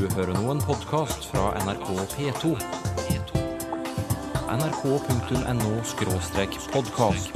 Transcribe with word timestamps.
Du 0.00 0.08
hører 0.14 0.32
nå 0.32 0.48
en 0.48 0.60
podkast 0.64 1.26
fra 1.28 1.52
NRK 1.60 1.88
P2. 2.14 2.56
nrk.no-podkast. 4.48 7.28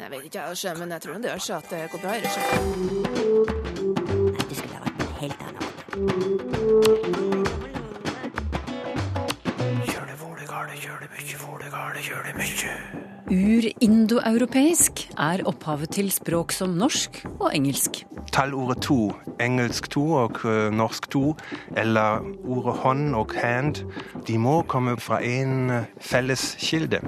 Jeg 0.00 0.10
vet 0.10 0.24
ikke, 0.24 0.40
jeg, 0.42 0.76
men 0.78 0.90
jeg 0.90 1.00
tror 1.00 1.12
det 1.22 1.28
gjør 1.30 1.38
seg 1.46 1.56
at 1.56 1.70
det 1.70 1.90
går 1.92 1.98
bra. 2.02 2.10
Nei, 2.10 2.20
Det 4.48 4.56
skulle 4.58 4.74
ha 4.74 4.80
vært 4.82 4.98
noe 4.98 5.12
helt 5.22 5.40
annet. 5.46 5.62
Urindoeuropeisk 13.32 15.06
er 15.16 15.40
opphavet 15.48 15.94
til 15.96 16.10
språk 16.12 16.52
som 16.52 16.74
norsk 16.76 17.22
og 17.38 17.46
engelsk. 17.54 18.02
Tallordet 18.28 18.82
to, 18.84 18.98
engelsk 19.40 19.88
to 19.94 20.04
og 20.20 20.42
eh, 20.44 20.68
norsk 20.68 21.08
to, 21.14 21.22
eller 21.72 22.20
ordet 22.44 22.76
hånd 22.82 23.16
og 23.16 23.32
hand, 23.40 23.80
de 24.28 24.36
må 24.36 24.58
komme 24.68 24.98
fra 25.00 25.22
en 25.24 25.72
eh, 25.72 25.88
felles 25.96 26.44
kilde. 26.60 27.00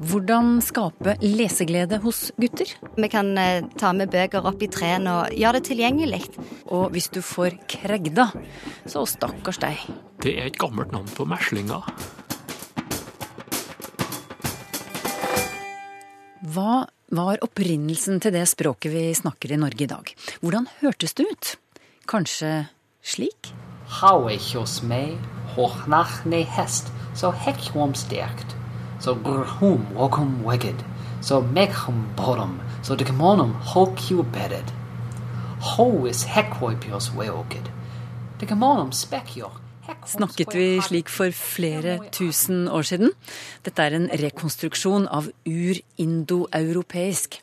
Hvordan 0.00 0.62
skape 0.64 1.18
leseglede 1.20 2.00
hos 2.00 2.30
gutter? 2.40 2.72
Vi 2.96 3.12
kan 3.12 3.36
eh, 3.36 3.68
ta 3.76 3.92
med 3.92 4.14
bøker 4.16 4.48
opp 4.48 4.64
i 4.64 4.72
trærne 4.72 5.20
og 5.20 5.36
gjøre 5.36 5.60
det 5.60 5.66
tilgjengelig. 5.74 6.22
Og 6.72 6.88
hvis 6.96 7.12
du 7.12 7.20
får 7.20 7.60
kregda, 7.68 8.30
så 8.88 9.04
stakkars 9.04 9.60
deg. 9.60 9.88
Det 10.24 10.38
er 10.40 10.48
et 10.48 10.60
gammelt 10.60 10.96
navn 10.96 11.12
på 11.12 11.28
meslinger. 11.28 11.84
Hva 16.46 16.84
var 17.10 17.40
opprinnelsen 17.42 18.20
til 18.22 18.30
det 18.36 18.44
språket 18.46 18.92
vi 18.92 19.00
snakker 19.18 19.50
i 19.50 19.56
Norge 19.58 19.82
i 19.82 19.88
dag? 19.90 20.12
Hvordan 20.44 20.68
hørtes 20.78 21.16
det 21.18 21.26
ut? 21.26 21.48
Kanskje 22.06 22.68
slik? 23.02 23.50
Hou 23.98 24.28
ik 24.30 24.52
hos 24.54 24.76
mij, 24.86 25.16
hoog 25.56 25.88
nach 25.90 26.22
ne 26.24 26.44
hest, 26.44 26.92
zo 27.18 27.32
hek 27.34 27.66
hom 27.74 27.96
sterkt. 27.98 28.54
Zo 29.02 29.16
grhum 29.26 29.88
wokum 29.98 30.38
wicked, 30.46 30.86
zo 31.20 31.40
meg 31.42 31.74
hum 31.82 32.04
bottom, 32.14 32.60
zo 32.82 32.94
de 32.94 33.04
gemonum 33.04 33.56
hok 33.74 34.06
you 34.10 34.22
bedded. 34.22 34.70
Ho 35.74 36.06
is 36.06 36.24
hekwoipios 36.30 37.10
weokid. 37.18 37.72
De 38.38 38.46
gemonum 38.46 38.92
spekjor. 38.92 39.65
Snakket 40.06 40.54
vi 40.54 40.66
slik 40.82 41.10
for 41.12 41.34
flere 41.34 41.98
tusen 42.14 42.66
år 42.70 42.86
siden? 42.86 43.12
Dette 43.66 43.84
er 43.84 43.96
en 43.96 44.06
rekonstruksjon 44.10 45.06
av 45.12 45.28
urindoeuropeisk. 45.46 47.38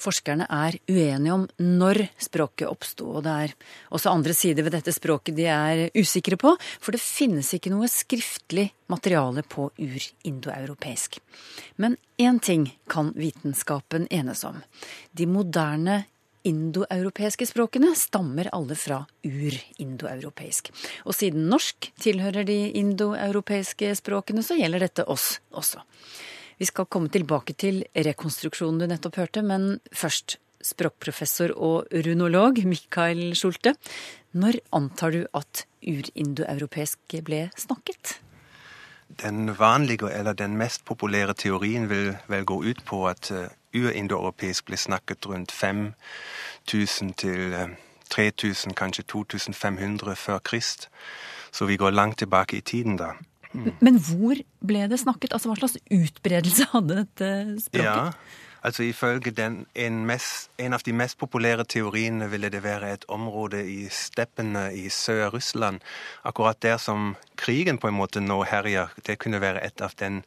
Forskerne 0.00 0.46
er 0.52 0.76
uenige 0.90 1.34
om 1.34 1.46
når 1.60 2.02
språket 2.20 2.68
oppsto, 2.68 3.08
og 3.16 3.24
det 3.26 3.36
er 3.46 3.54
også 3.96 4.12
andre 4.12 4.34
sider 4.36 4.66
ved 4.66 4.76
dette 4.76 4.92
språket 4.94 5.38
de 5.38 5.46
er 5.48 5.86
usikre 5.96 6.38
på, 6.40 6.52
for 6.80 6.96
det 6.96 7.02
finnes 7.02 7.52
ikke 7.56 7.72
noe 7.72 7.88
skriftlig 7.90 8.68
materiale 8.92 9.44
på 9.48 9.70
urindoeuropeisk. 9.76 11.20
Men 11.80 11.96
én 12.20 12.40
ting 12.40 12.68
kan 12.92 13.14
vitenskapen 13.16 14.08
enes 14.12 14.44
om. 14.48 14.60
De 15.16 15.28
moderne 15.28 16.04
indoeuropeiske 16.46 17.48
språkene 17.48 17.92
stammer 17.98 18.48
alle 18.54 18.76
fra 18.78 19.02
urindoeuropeisk. 19.26 20.70
Og 21.04 21.16
siden 21.16 21.48
norsk 21.50 21.90
tilhører 22.02 22.46
de 22.48 22.58
indoeuropeiske 22.78 23.92
språkene, 23.98 24.44
så 24.46 24.58
gjelder 24.58 24.86
dette 24.86 25.06
oss 25.10 25.36
også. 25.50 25.82
Vi 26.56 26.68
skal 26.68 26.88
komme 26.88 27.12
tilbake 27.12 27.56
til 27.58 27.82
rekonstruksjonen 27.92 28.80
du 28.80 28.88
nettopp 28.88 29.18
hørte, 29.20 29.42
men 29.44 29.76
først 29.92 30.38
språkprofessor 30.64 31.52
og 31.52 31.90
runolog 32.06 32.62
Mikael 32.66 33.34
Schulte. 33.38 33.76
Når 34.36 34.60
antar 34.76 35.12
du 35.14 35.26
at 35.36 35.66
urindoeuropeisk 35.84 37.18
ble 37.26 37.46
snakket? 37.56 38.16
Den 39.20 39.52
vanlige, 39.54 40.10
eller 40.10 40.34
den 40.34 40.56
mest 40.58 40.84
populære 40.84 41.36
teorien 41.38 41.86
vil 41.88 42.16
vel 42.28 42.44
gå 42.44 42.58
ut 42.64 42.82
på 42.84 43.04
at 43.08 43.30
uh, 43.30 43.46
urindoeuropeisk 43.76 44.66
ble 44.70 44.78
snakket 44.80 45.26
rundt 45.26 45.52
5000 45.52 47.14
til 47.20 47.54
3000, 48.10 48.74
kanskje 48.74 49.04
2500 49.04 50.16
før 50.16 50.38
Krist. 50.38 50.88
Så 51.52 51.66
vi 51.66 51.76
går 51.76 51.90
langt 51.90 52.18
tilbake 52.18 52.56
i 52.56 52.60
tiden 52.60 52.96
da. 52.96 53.12
Mm. 53.52 53.72
Men 53.80 53.98
hvor 53.98 54.36
ble 54.66 54.88
det 54.90 54.98
snakket? 55.00 55.32
Altså 55.32 55.48
Hva 55.48 55.56
slags 55.60 55.78
utbredelse 55.90 56.66
hadde 56.72 56.98
dette 57.02 57.30
språket? 57.64 57.84
Ja, 57.84 58.10
altså 58.62 58.82
Ifølge 58.82 59.30
den, 59.30 59.66
en, 59.74 60.04
mest, 60.06 60.50
en, 60.58 60.72
av 60.72 60.84
de 60.84 60.92
mest 60.92 61.18
populære 61.18 61.64
teoriene 61.64 62.28
ville 62.30 62.50
det 62.52 62.62
være 62.62 62.92
et 62.92 63.04
område 63.08 63.62
i 63.70 63.88
steppene 63.90 64.68
i 64.76 64.88
Sør-Russland. 64.88 65.80
Akkurat 66.24 66.62
der 66.62 66.76
som 66.76 67.14
krigen 67.36 67.78
på 67.78 67.88
en 67.88 67.96
måte 67.96 68.20
nå 68.20 68.42
herjer. 68.44 68.92
Det 69.06 69.18
kunne 69.18 69.40
være 69.40 69.64
et 69.64 69.80
av 69.80 69.96
den 69.98 70.22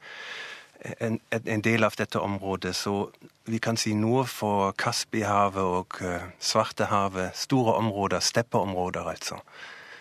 en, 0.99 1.19
en, 1.45 1.61
del 1.61 1.83
av 1.83 1.95
dette 1.97 2.19
området. 2.19 2.75
Så 2.75 3.09
vi 3.49 3.59
kan 3.59 3.77
si 3.77 3.93
nord 3.97 4.29
for 4.31 4.71
Kaspihavet 4.77 5.63
og 5.63 5.99
uh, 6.01 6.29
Svartehavet. 6.39 7.35
Store 7.37 7.73
områder, 7.81 8.19
steppeområder, 8.19 9.09
altså. 9.09 9.39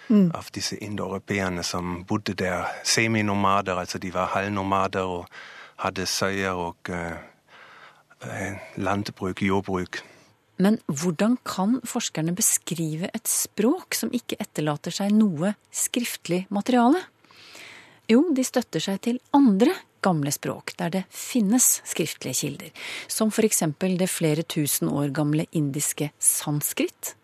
Mm. 0.08 0.30
Av 0.32 0.46
disse 0.54 0.78
indoeuropeerne 0.80 1.62
som 1.64 2.02
bodde 2.08 2.34
der. 2.34 2.68
Seminomader, 2.84 3.76
altså 3.76 3.98
de 3.98 4.12
var 4.14 4.32
halvnomader 4.32 5.04
og 5.04 5.26
hadde 5.84 6.06
søyer 6.06 6.56
og 6.56 6.92
uh, 6.92 8.54
landbruk, 8.76 9.42
jordbruk. 9.42 10.00
Men 10.58 10.80
hvordan 10.86 11.36
kan 11.46 11.78
forskerne 11.86 12.34
beskrive 12.34 13.10
et 13.14 13.28
språk 13.30 13.94
som 13.94 14.10
ikke 14.12 14.40
etterlater 14.42 14.94
seg 14.94 15.12
noe 15.14 15.52
skriftlig 15.70 16.46
materiale? 16.50 17.04
Jo, 18.10 18.24
de 18.34 18.42
støtter 18.42 18.82
seg 18.82 18.98
til 19.04 19.20
andre 19.36 19.76
gamle 20.04 20.32
språk 20.34 20.74
der 20.78 20.92
det 20.94 21.04
finnes 21.10 21.80
skriftlige 21.88 22.40
kilder, 22.42 22.70
som 23.08 23.32
eksempel 23.46 23.98
det 23.98 24.10
flere 24.10 24.42
tusen 24.42 24.88
år 24.88 25.12
gamle 25.14 25.46
indiske 25.52 26.10
sanskrit 26.18 27.14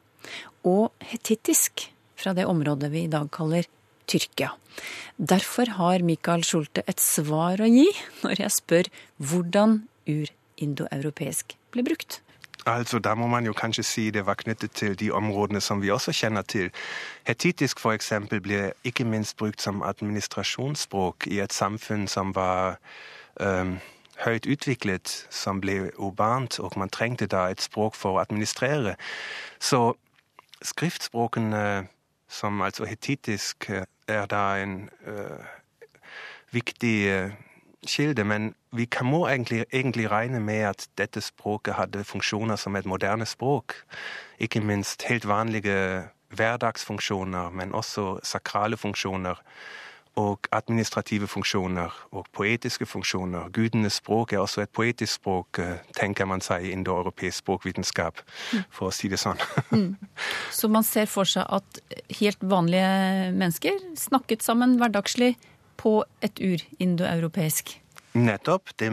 og 0.65 0.93
hetittisk 1.12 1.89
fra 2.17 2.33
det 2.37 2.47
området 2.49 2.91
vi 2.93 3.05
i 3.05 3.12
dag 3.12 3.29
kaller 3.33 3.67
Tyrkia. 4.07 4.51
Derfor 5.17 5.71
har 5.79 6.03
Michael 6.05 6.45
Schulte 6.45 6.83
et 6.87 7.01
svar 7.01 7.61
å 7.62 7.69
gi 7.69 7.87
når 8.25 8.43
jeg 8.43 8.57
spør 8.59 8.91
hvordan 9.23 9.83
urindoeuropeisk 10.09 11.56
ble 11.73 11.85
brukt. 11.87 12.21
Altså, 12.66 12.98
Da 12.98 13.14
må 13.14 13.26
man 13.26 13.47
jo 13.47 13.52
kanskje 13.52 13.82
si 13.82 14.10
det 14.10 14.26
var 14.26 14.34
knyttet 14.34 14.70
til 14.70 15.00
de 15.00 15.10
områdene 15.10 15.60
som 15.60 15.82
vi 15.82 15.91
også 15.91 16.12
kjenner 16.12 16.42
til. 16.42 16.70
Hetittisk 17.26 17.80
f.eks. 17.80 18.12
ble 18.42 18.72
ikke 18.84 19.04
minst 19.04 19.36
brukt 19.36 19.62
som 19.62 19.82
administrasjonsspråk 19.82 21.26
i 21.26 21.41
et 21.41 21.52
samfunn 21.52 22.08
som 22.08 22.34
var 22.34 22.78
um, 23.41 23.78
høyt 24.25 24.47
utviklet, 24.47 25.26
som 25.30 25.60
ble 25.60 25.91
urbant, 25.97 26.60
og 26.60 26.72
man 26.76 26.88
trengte 26.88 27.26
da 27.26 27.48
et 27.50 27.62
språk 27.62 27.94
for 27.94 28.16
å 28.16 28.22
administrere. 28.22 28.96
Så 29.60 29.94
skriftspråkene, 30.62 31.86
som 32.28 32.62
altså 32.62 32.84
hetittisk, 32.84 33.70
er 34.08 34.26
da 34.26 34.56
en 34.62 34.88
uh, 35.06 35.44
viktig 36.52 36.96
uh, 37.12 37.31
kilde, 37.87 38.25
men 38.25 38.55
vi 38.72 38.89
må 39.03 39.27
egentlig, 39.28 39.65
egentlig, 39.72 40.11
regne 40.11 40.41
med 40.41 40.65
at 40.69 40.89
dette 40.99 41.21
språket 41.21 41.75
hadde 41.75 42.05
funksjoner 42.05 42.56
som 42.56 42.77
et 42.77 42.87
moderne 42.87 43.27
språk. 43.27 43.75
Ikke 44.39 44.61
minst 44.61 45.03
helt 45.03 45.28
vanlige 45.28 46.05
hverdagsfunksjoner, 46.34 47.50
men 47.50 47.75
også 47.75 48.19
sakrale 48.23 48.77
funksjoner. 48.77 49.41
Og 50.17 50.47
administrative 50.53 51.27
funksjoner 51.27 51.91
og 52.12 52.27
poetiske 52.33 52.87
funksjoner. 52.87 53.49
Gudenes 53.50 53.93
språk 53.99 54.33
er 54.33 54.39
også 54.39 54.61
et 54.62 54.71
poetisk 54.71 55.12
språk, 55.12 55.59
eh, 55.59 55.81
tenker 55.99 56.25
man 56.25 56.41
seg 56.41 56.65
i 56.65 56.71
indoeuropeisk 56.71 57.39
språkvitenskap, 57.43 58.23
for 58.71 58.89
å 58.89 58.94
si 58.94 59.09
det 59.09 59.19
sånn. 59.19 59.39
Mm. 59.75 59.97
Så 60.53 60.69
man 60.71 60.87
ser 60.87 61.06
for 61.11 61.27
seg 61.27 61.43
at 61.50 61.81
helt 62.21 62.39
vanlige 62.41 63.32
mennesker 63.35 63.81
snakket 63.99 64.43
sammen 64.43 64.76
hverdagslig 64.79 65.35
på 65.76 66.05
et 66.23 66.38
urindoeuropeisk? 66.38 67.75
Nettopp. 68.14 68.70
Det, 68.78 68.90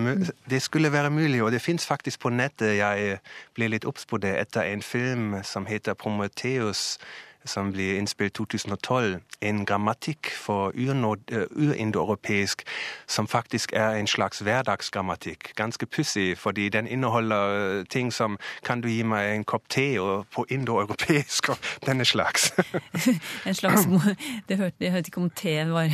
det, 0.49 0.61
skulle 0.61 0.91
være 0.91 1.09
mulig, 1.09 1.43
og 1.43 1.51
det 1.51 1.61
fins 1.61 1.85
faktisk 1.85 2.19
på 2.19 2.29
nettet. 2.33 2.77
Jeg 2.77 3.19
ble 3.53 3.67
litt 3.69 3.85
obs 3.85 4.05
på 4.09 4.17
det 4.17 4.33
etter 4.39 4.65
en 4.65 4.81
film 4.81 5.35
som 5.45 5.67
heter 5.69 5.93
Prometheus 5.93 6.97
som 7.45 7.71
ble 7.73 7.97
innspilt 7.97 8.33
2012, 8.33 9.19
en 9.41 9.65
grammatikk 9.65 10.31
for 10.35 10.71
eh, 10.75 11.45
urindoeuropeisk 11.51 12.63
som 13.07 13.27
faktisk 13.27 13.73
er 13.73 13.97
en 13.99 14.07
slags 14.07 14.39
hverdagsgrammatikk. 14.39 15.53
Ganske 15.55 15.85
pussig, 15.85 16.37
fordi 16.37 16.69
den 16.69 16.87
inneholder 16.87 17.79
eh, 17.79 17.85
ting 17.89 18.13
som 18.13 18.37
'kan 18.63 18.81
du 18.81 18.87
gi 18.87 19.03
meg 19.03 19.35
en 19.35 19.43
kopp 19.43 19.69
te?' 19.69 19.97
på 20.31 20.45
indoeuropeisk 20.49 21.49
og 21.49 21.57
denne 21.87 22.05
slags. 22.05 22.51
en 23.45 23.53
slags 23.53 23.85
det 24.49 24.57
hørte, 24.57 24.75
Jeg 24.79 24.91
hørte 24.91 25.07
ikke 25.07 25.21
om 25.21 25.29
te 25.29 25.65
var 25.65 25.89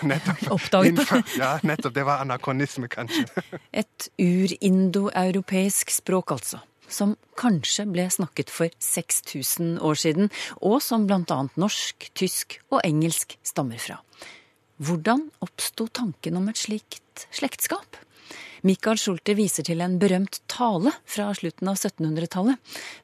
oppdaget. 0.50 0.98
ja, 1.38 1.58
nettopp. 1.62 1.94
Det 1.94 2.04
var 2.04 2.20
anakronisme, 2.20 2.88
kanskje. 2.88 3.26
Et 3.72 4.08
urindoeuropeisk 4.18 5.90
språk, 5.90 6.30
altså 6.30 6.58
som 6.94 7.16
kanskje 7.40 7.86
ble 7.90 8.06
snakket 8.12 8.52
for 8.52 8.72
6000 8.82 9.80
år 9.82 9.98
siden, 9.98 10.30
og 10.60 10.80
som 10.84 11.08
bl.a. 11.08 11.40
norsk, 11.56 12.10
tysk 12.18 12.60
og 12.70 12.82
engelsk 12.84 13.36
stammer 13.46 13.80
fra. 13.82 13.98
Hvordan 14.82 15.28
oppsto 15.44 15.86
tanken 15.88 16.38
om 16.40 16.48
et 16.50 16.58
slikt 16.58 17.26
slektskap? 17.30 18.00
Michael 18.62 18.98
Schulte 19.00 19.34
viser 19.34 19.66
til 19.66 19.82
en 19.82 19.96
berømt 19.98 20.38
tale 20.50 20.92
fra 21.10 21.32
slutten 21.34 21.70
av 21.72 21.80
1700-tallet. 21.80 22.60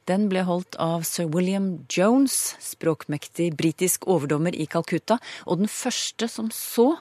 Den 0.06 0.28
ble 0.30 0.44
holdt 0.46 0.78
av 0.78 1.02
sir 1.06 1.26
William 1.34 1.80
Jones, 1.90 2.54
språkmektig 2.62 3.50
britisk 3.58 4.06
overdommer 4.06 4.54
i 4.54 4.68
Calcutta, 4.70 5.18
og 5.50 5.64
den 5.64 5.72
første 5.72 6.30
som 6.30 6.52
så 6.54 6.92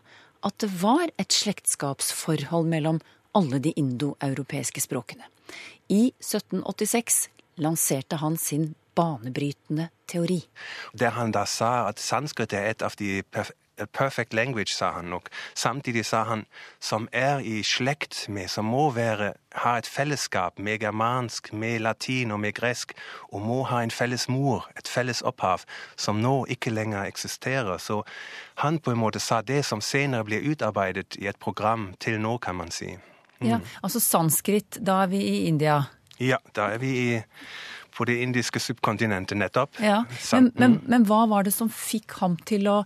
at 0.45 0.57
det 0.61 0.71
var 0.81 1.05
et 1.21 1.33
slektskapsforhold 1.33 2.67
mellom 2.69 2.99
alle 3.37 3.61
de 3.61 3.73
indoeuropeiske 3.77 4.81
språkene. 4.81 5.29
I 5.89 6.11
1786 6.19 7.29
lanserte 7.61 8.19
han 8.23 8.37
sin 8.37 8.73
banebrytende 8.97 9.89
teori. 10.09 10.41
Der 10.99 11.09
han 11.09 11.31
da 11.31 11.45
sa 11.45 11.87
at 11.87 12.01
sanskrit 12.01 12.53
er 12.53 12.71
et 12.71 12.81
av 12.81 12.97
de 12.99 13.21
perf 13.23 13.53
perfect 13.93 14.33
language, 14.33 14.73
sa 14.73 14.91
han. 14.91 15.05
nok. 15.05 15.29
samtidig 15.53 16.05
sa 16.05 16.23
han 16.23 16.45
som 16.79 17.07
er 17.11 17.39
i 17.39 17.63
slekt 17.63 18.29
med, 18.29 18.49
som 18.49 18.65
må 18.65 18.89
være, 18.89 19.33
ha 19.51 19.77
et 19.77 19.87
fellesskap 19.87 20.59
med 20.59 20.79
germansk, 20.79 21.53
med 21.53 21.79
latin 21.79 22.31
og 22.31 22.39
med 22.39 22.53
gresk, 22.53 22.93
og 23.31 23.41
må 23.41 23.63
ha 23.63 23.83
en 23.83 23.91
felles 23.91 24.29
mor, 24.29 24.69
et 24.77 24.87
felles 24.87 25.21
opphav, 25.21 25.61
som 25.95 26.21
nå 26.21 26.45
ikke 26.45 26.69
lenger 26.69 27.05
eksisterer. 27.05 27.77
Så 27.77 28.03
han 28.55 28.79
på 28.79 28.91
en 28.91 28.97
måte 28.97 29.19
sa 29.19 29.41
det 29.41 29.65
som 29.65 29.81
senere 29.81 30.23
ble 30.23 30.41
utarbeidet 30.41 31.15
i 31.15 31.27
et 31.27 31.39
program 31.39 31.93
til 31.99 32.19
nå, 32.19 32.37
kan 32.37 32.55
man 32.55 32.71
si. 32.71 32.97
Ja, 33.45 33.59
altså 33.85 34.01
sanskrit, 34.01 34.79
da 34.81 35.03
er 35.05 35.11
vi 35.11 35.21
i 35.21 35.39
India. 35.49 35.81
Ja, 36.23 36.39
da 36.57 36.71
er 36.73 36.81
vi 36.81 36.93
i, 37.01 37.09
på 37.93 38.07
det 38.09 38.17
indiske 38.23 38.61
subkontinentet 38.61 39.37
nettopp. 39.37 39.77
Ja, 39.83 40.03
men, 40.33 40.51
men, 40.57 40.79
men 40.89 41.05
hva 41.09 41.25
var 41.29 41.45
det 41.45 41.53
som 41.53 41.69
fikk 41.69 42.17
ham 42.21 42.37
til 42.49 42.69
å 42.71 42.79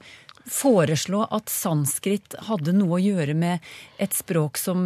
foreslå 0.49 1.23
at 1.33 1.51
sanskrit 1.51 2.35
hadde 2.47 2.73
noe 2.75 2.97
å 2.97 3.01
gjøre 3.01 3.35
med 3.37 3.65
et 4.01 4.15
språk 4.15 4.59
som, 4.61 4.81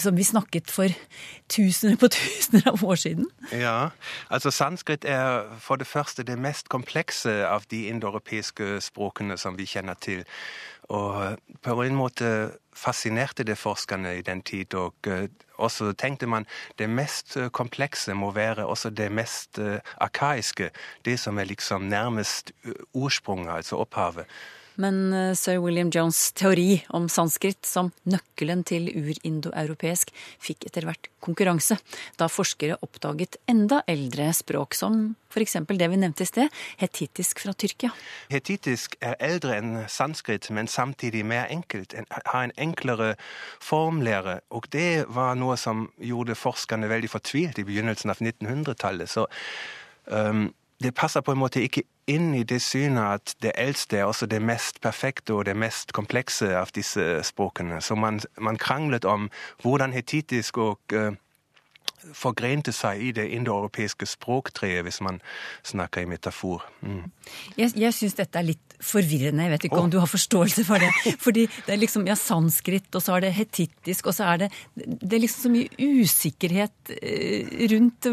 som 0.00 0.18
vi 0.18 0.26
snakket 0.26 0.72
for 0.72 0.92
tusener 1.52 1.98
på 2.00 2.10
tusener 2.12 2.68
av 2.72 2.84
år 2.84 3.00
siden? 3.00 3.28
Ja, 3.54 3.90
altså 4.28 4.52
sanskrit 4.54 5.06
er 5.08 5.48
for 5.62 5.80
det 5.80 5.88
første 5.88 6.26
det 6.26 6.38
mest 6.40 6.70
komplekse 6.72 7.42
av 7.48 7.68
de 7.70 7.86
indoeuropeiske 7.92 8.78
språkene 8.84 9.38
som 9.40 9.58
vi 9.58 9.68
kjenner 9.68 9.98
til. 10.00 10.24
Og 10.92 11.40
på 11.64 11.80
en 11.84 11.96
måte 11.96 12.30
fascinerte 12.76 13.46
det 13.46 13.56
forskerne 13.56 14.18
i 14.18 14.24
den 14.26 14.42
tid, 14.44 14.74
og 14.74 15.08
eh, 15.58 15.60
også 15.60 15.92
tenkte 15.92 16.26
man 16.26 16.46
det 16.78 16.88
mest 16.90 17.36
eh, 17.36 17.50
komplekse 17.50 18.14
må 18.14 18.30
være 18.30 18.66
også 18.66 18.90
det 18.90 19.12
mest 19.12 19.58
eh, 19.58 19.78
arkaiske, 20.00 20.70
det 21.04 21.18
som 21.20 21.38
er 21.38 21.44
liksom 21.44 21.82
nærmest 21.82 22.52
eh, 22.64 22.72
ursprunget, 22.94 23.54
altså 23.54 23.76
opphavet. 23.76 24.26
Men 24.74 25.12
eh, 25.12 25.34
sir 25.38 25.58
William 25.62 25.90
Jones' 25.90 26.32
teori 26.34 26.84
om 26.88 27.06
sanskrit 27.08 27.66
som 27.66 27.92
nøkkelen 28.10 28.64
til 28.66 28.88
urindoeuropeisk 28.90 30.10
fikk 30.42 30.66
etter 30.68 30.88
hvert 30.88 31.10
konkurranse, 31.24 31.76
da 32.18 32.26
forskere 32.28 32.80
oppdaget 32.84 33.38
enda 33.50 33.82
eldre 33.88 34.30
språk, 34.34 34.74
som 34.74 35.14
f.eks. 35.30 35.56
det 35.70 35.88
vi 35.90 36.00
nevnte 36.00 36.26
i 36.26 36.28
sted, 36.28 36.58
hetittisk 36.82 37.44
fra 37.44 37.54
Tyrkia. 37.54 37.92
Hetittisk 38.32 38.98
er 39.02 39.16
eldre 39.22 39.56
enn 39.60 39.72
sanskrit, 39.90 40.50
men 40.54 40.70
samtidig 40.70 41.24
mer 41.26 41.46
enkelt, 41.54 41.94
en, 41.94 42.10
har 42.10 42.48
en 42.48 42.56
enklere 42.58 43.14
formlære. 43.62 44.40
Og 44.54 44.68
det 44.74 45.06
var 45.14 45.38
noe 45.38 45.56
som 45.60 45.88
gjorde 46.02 46.38
forskerne 46.38 46.90
veldig 46.90 47.14
fortvilt 47.14 47.62
i 47.62 47.66
begynnelsen 47.66 48.14
av 48.14 48.22
1900-tallet. 48.22 49.10
Så 49.10 49.26
um, 50.10 50.48
det 50.82 50.94
passer 50.94 51.22
på 51.24 51.32
en 51.32 51.40
måte 51.40 51.62
ikke 51.64 51.86
inn 52.10 52.34
i 52.34 52.42
det 52.44 52.60
synet 52.62 53.04
at 53.04 53.34
det 53.42 53.52
eldste 53.60 53.98
er 53.98 54.08
også 54.08 54.26
det 54.26 54.42
mest 54.42 54.80
perfekte 54.84 55.34
og 55.34 55.46
det 55.48 55.56
mest 55.56 55.92
komplekse 55.96 56.50
av 56.56 56.72
disse 56.76 57.22
språkene. 57.24 57.80
Så 57.80 57.96
man, 57.96 58.20
man 58.38 58.60
kranglet 58.60 59.04
om 59.04 59.30
hvordan 59.62 59.92
hetittisk 59.96 60.58
og 60.58 60.94
uh, 60.94 61.12
forgrente 62.12 62.72
seg 62.74 63.00
i 63.02 63.10
det 63.16 63.26
indoeuropeiske 63.36 64.06
språktreet, 64.08 64.84
hvis 64.86 65.00
man 65.04 65.20
snakker 65.66 66.04
i 66.04 66.08
metafor. 66.10 66.64
Mm. 66.84 67.10
Jeg, 67.56 67.72
jeg 67.80 67.96
syns 67.96 68.16
dette 68.18 68.38
er 68.38 68.48
litt 68.52 68.76
forvirrende, 68.84 69.46
jeg 69.46 69.52
vet 69.54 69.66
ikke 69.68 69.80
om 69.80 69.90
du 69.92 69.98
har 70.02 70.10
forståelse 70.10 70.64
for 70.66 70.82
det. 70.82 70.90
Fordi 71.26 71.46
det 71.66 71.74
er 71.74 71.80
liksom 71.80 72.06
ja, 72.08 72.16
sanskrit, 72.18 72.90
og 72.94 73.04
så 73.04 73.16
er 73.16 73.26
det 73.26 73.34
hetittisk, 73.38 74.10
og 74.10 74.16
så 74.16 74.28
er 74.32 74.44
det 74.44 74.50
Det 74.74 75.16
er 75.16 75.22
liksom 75.22 75.46
så 75.46 75.52
mye 75.52 75.88
usikkerhet 76.04 76.94
eh, 76.98 77.64
rundt 77.72 78.08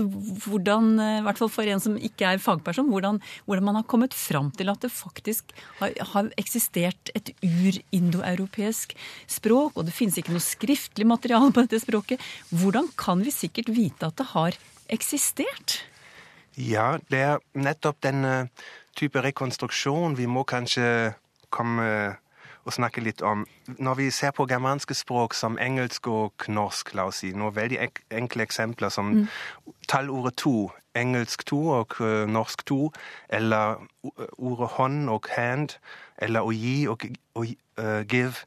hvordan, 0.46 0.94
eh, 1.00 1.18
i 1.20 1.26
hvert 1.26 1.42
fall 1.42 1.52
for 1.52 1.68
en 1.68 1.84
som 1.84 1.98
ikke 1.98 2.30
er 2.30 2.42
fagperson, 2.42 2.90
hvordan, 2.92 3.20
hvordan 3.46 3.68
man 3.68 3.80
har 3.82 3.88
kommet 3.90 4.16
fram 4.18 4.52
til 4.56 4.72
at 4.72 4.82
det 4.84 4.92
faktisk 4.94 5.52
har, 5.82 5.94
har 6.14 6.32
eksistert 6.42 7.12
et 7.18 7.34
urindoeuropeisk 7.42 8.96
språk, 9.30 9.76
og 9.76 9.88
det 9.88 9.96
finnes 9.96 10.18
ikke 10.20 10.36
noe 10.36 10.44
skriftlig 10.44 11.08
materiale 11.10 11.52
på 11.54 11.66
dette 11.66 11.82
språket. 11.84 12.22
Hvordan 12.52 12.90
kan 13.00 13.24
vi 13.26 13.34
sikkert 13.34 13.72
vite 13.72 13.81
at 14.06 14.18
det 14.20 14.28
har 14.34 14.58
eksistert? 14.92 15.82
Ja, 16.60 16.98
det 17.10 17.20
er 17.20 17.40
nettopp 17.56 18.02
den 18.04 18.26
eh, 18.28 18.68
type 19.00 19.24
rekonstruksjon 19.24 20.18
vi 20.20 20.28
må 20.28 20.44
kanskje 20.44 21.14
komme 21.52 22.18
og 22.66 22.74
snakke 22.76 23.02
litt 23.02 23.22
om. 23.26 23.46
Når 23.82 23.96
vi 23.98 24.10
ser 24.14 24.34
på 24.38 24.46
germanske 24.50 24.94
språk 24.94 25.34
som 25.34 25.58
engelsk 25.62 26.08
og 26.12 26.46
norsk, 26.48 26.94
la 26.94 27.08
oss 27.10 27.24
si, 27.24 27.32
noen 27.34 27.56
veldig 27.56 27.80
enkle 28.14 28.46
eksempler 28.46 28.94
som 28.94 29.14
tallordet 29.90 30.36
to, 30.38 30.70
engelsk 30.98 31.46
to 31.50 31.62
og 31.80 31.98
eh, 32.04 32.28
norsk 32.30 32.66
to, 32.68 32.92
eller 33.30 33.82
ordet 34.38 34.70
hånd 34.78 35.10
og 35.10 35.32
hand, 35.36 35.78
eller 36.22 36.46
å 36.46 36.54
gi 36.54 36.86
og, 36.92 37.08
og 37.34 37.50
uh, 37.80 38.02
give, 38.06 38.46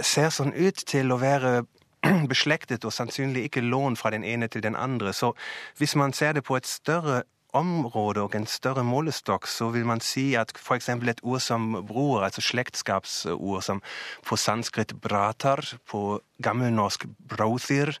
ser 0.00 0.30
sånn 0.32 0.54
ut 0.56 0.80
til 0.88 1.12
å 1.12 1.18
være 1.20 1.66
beslektet 2.32 2.84
og 2.84 2.92
sannsynlig 2.92 3.48
ikke 3.48 3.64
lån 3.64 3.96
fra 3.96 4.10
den 4.14 4.24
ene 4.24 4.48
til 4.48 4.62
den 4.62 4.76
andre. 4.76 5.12
Så 5.12 5.32
hvis 5.78 5.96
man 5.96 6.12
ser 6.12 6.32
det 6.32 6.44
på 6.44 6.56
et 6.56 6.66
større 6.66 7.22
område 7.56 8.20
og 8.20 8.34
en 8.36 8.46
større 8.46 8.84
målestokk, 8.84 9.46
så 9.48 9.70
vil 9.72 9.86
man 9.88 10.00
si 10.04 10.34
at 10.36 10.52
f.eks. 10.56 10.88
et 10.88 11.20
ord 11.22 11.40
som 11.40 11.84
bror, 11.88 12.22
altså 12.22 12.40
slektskapsord 12.44 13.62
som 13.62 13.82
på 14.26 14.36
sanskrit 14.36 14.92
bratar, 15.00 15.64
på 15.88 16.20
gammelnorsk 16.42 17.06
brothir, 17.28 17.98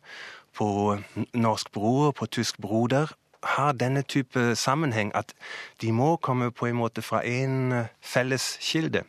på 0.54 0.98
norsk 1.34 1.72
bror, 1.72 2.12
på 2.12 2.26
tysk 2.26 2.58
broder, 2.58 3.14
har 3.42 3.72
denne 3.72 4.02
type 4.02 4.56
sammenheng 4.56 5.12
at 5.14 5.32
de 5.80 5.92
må 5.92 6.16
komme 6.16 6.50
på 6.50 6.66
en 6.66 6.76
måte 6.76 7.02
fra 7.02 7.22
en 7.24 7.86
felles 8.02 8.56
kilde. 8.60 9.04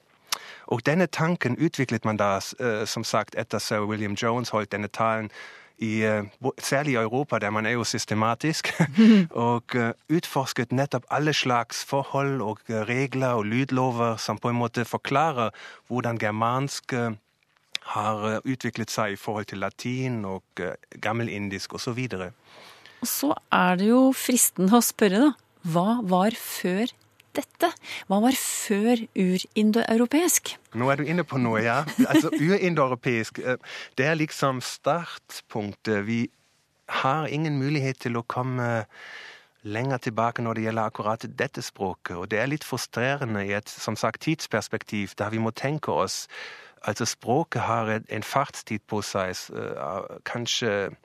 Og 0.69 0.85
denne 0.85 1.07
tanken 1.07 1.57
utviklet 1.57 2.05
man 2.05 2.17
da, 2.17 2.35
eh, 2.37 2.85
som 2.85 3.03
sagt, 3.03 3.35
etter 3.35 3.59
sir 3.59 3.87
William 3.89 4.13
Jones 4.13 4.53
holdt 4.53 4.71
denne 4.71 4.87
talen, 4.87 5.31
i, 5.79 6.03
eh, 6.03 6.23
særlig 6.59 6.93
i 6.93 7.01
Europa, 7.01 7.39
der 7.39 7.49
man 7.49 7.65
er 7.65 7.71
jo 7.71 7.83
systematisk, 7.83 8.69
og 9.47 9.75
eh, 9.75 9.93
utforsket 10.09 10.71
nettopp 10.71 11.07
alle 11.09 11.33
slags 11.33 11.85
forhold 11.85 12.41
og 12.41 12.59
regler 12.69 13.39
og 13.39 13.45
lydlover 13.45 14.17
som 14.17 14.37
på 14.37 14.49
en 14.49 14.59
måte 14.59 14.85
forklarer 14.85 15.49
hvordan 15.87 16.19
germansk 16.19 16.93
har 17.89 18.41
utviklet 18.45 18.91
seg 18.91 19.15
i 19.15 19.15
forhold 19.15 19.45
til 19.45 19.63
latin 19.63 20.25
og 20.25 20.43
gammelindisk 21.01 21.73
osv. 21.73 22.05
Og 23.01 23.07
så 23.07 23.33
er 23.51 23.79
det 23.79 23.87
jo 23.89 24.11
fristende 24.13 24.77
å 24.77 24.83
spørre, 24.83 25.29
da. 25.29 25.31
Hva 25.63 26.01
var 26.03 26.35
før 26.37 26.91
dette? 27.37 27.71
Hva 28.09 28.19
var 28.23 28.37
før 28.39 29.05
urindoeuropeisk? 29.15 30.55
Nå 30.79 30.89
er 30.91 31.01
du 31.01 31.09
inne 31.09 31.25
på 31.27 31.39
noe, 31.41 31.61
ja. 31.65 31.81
Altså, 32.07 32.31
Urindoeuropeisk, 32.45 33.41
eh, 33.43 33.57
det 33.97 34.09
er 34.09 34.19
liksom 34.19 34.61
startpunktet. 34.65 36.05
Vi 36.07 36.21
har 37.03 37.27
ingen 37.27 37.59
mulighet 37.61 38.01
til 38.05 38.17
å 38.17 38.25
komme 38.25 38.87
lenger 39.61 39.99
tilbake 40.07 40.41
når 40.41 40.55
det 40.55 40.63
gjelder 40.63 40.89
akkurat 40.89 41.27
dette 41.39 41.61
språket. 41.61 42.15
Og 42.15 42.29
det 42.31 42.39
er 42.39 42.49
litt 42.49 42.65
frustrerende 42.65 43.43
i 43.45 43.53
et 43.57 43.69
som 43.69 43.97
sagt, 43.99 44.23
tidsperspektiv, 44.23 45.17
der 45.19 45.29
vi 45.35 45.43
må 45.43 45.51
tenke 45.51 45.91
oss 45.91 46.25
Altså, 46.87 47.03
språket 47.05 47.61
har 47.61 47.89
en 48.09 48.23
fartstid 48.23 48.79
på 48.87 49.01
seg, 49.03 49.35
eh, 49.51 50.03
kanskje 50.23 50.95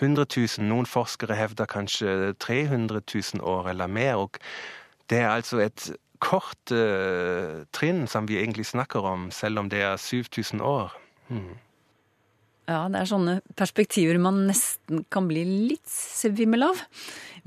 100 0.00 0.24
000, 0.36 0.66
noen 0.68 0.86
forskere 0.86 1.36
hevder 1.36 1.68
kanskje 1.68 2.32
300 2.40 3.02
000 3.34 3.44
år 3.44 3.68
eller 3.68 3.86
mer. 3.86 4.14
og 4.14 4.38
det 5.10 5.20
er 5.22 5.32
altså 5.32 5.60
et 5.64 5.90
kort 6.20 6.74
uh, 6.74 7.64
trinn 7.74 8.04
som 8.10 8.28
vi 8.28 8.38
egentlig 8.40 8.68
snakker 8.68 9.04
om, 9.06 9.30
selv 9.34 9.62
om 9.62 9.70
det 9.72 9.82
er 9.86 9.96
7000 9.98 10.62
år. 10.64 10.94
Ja, 12.70 12.84
det 12.92 13.00
er 13.00 13.08
sånne 13.08 13.34
perspektiver 13.58 14.18
man 14.22 14.44
nesten 14.46 15.04
kan 15.10 15.26
bli 15.30 15.42
litt 15.72 15.90
svimmel 15.90 16.68
av. 16.68 16.82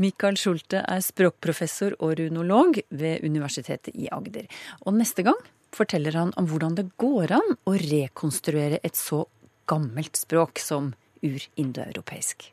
Mikael 0.01 0.36
Schulte 0.39 0.82
er 0.84 1.03
språkprofessor 1.05 1.96
og 2.03 2.17
runolog 2.20 2.82
ved 2.89 3.24
Universitetet 3.24 3.93
i 3.96 4.10
Agder. 4.12 4.50
Og 4.84 4.98
neste 4.98 5.24
gang 5.24 5.39
forteller 5.74 6.17
han 6.20 6.34
om 6.39 6.50
hvordan 6.50 6.75
det 6.79 6.89
går 7.01 7.34
an 7.39 7.55
å 7.70 7.77
rekonstruere 7.79 8.82
et 8.84 9.00
så 9.00 9.24
gammelt 9.70 10.20
språk 10.20 10.60
som 10.60 10.91
urindoeuropeisk. 11.24 12.51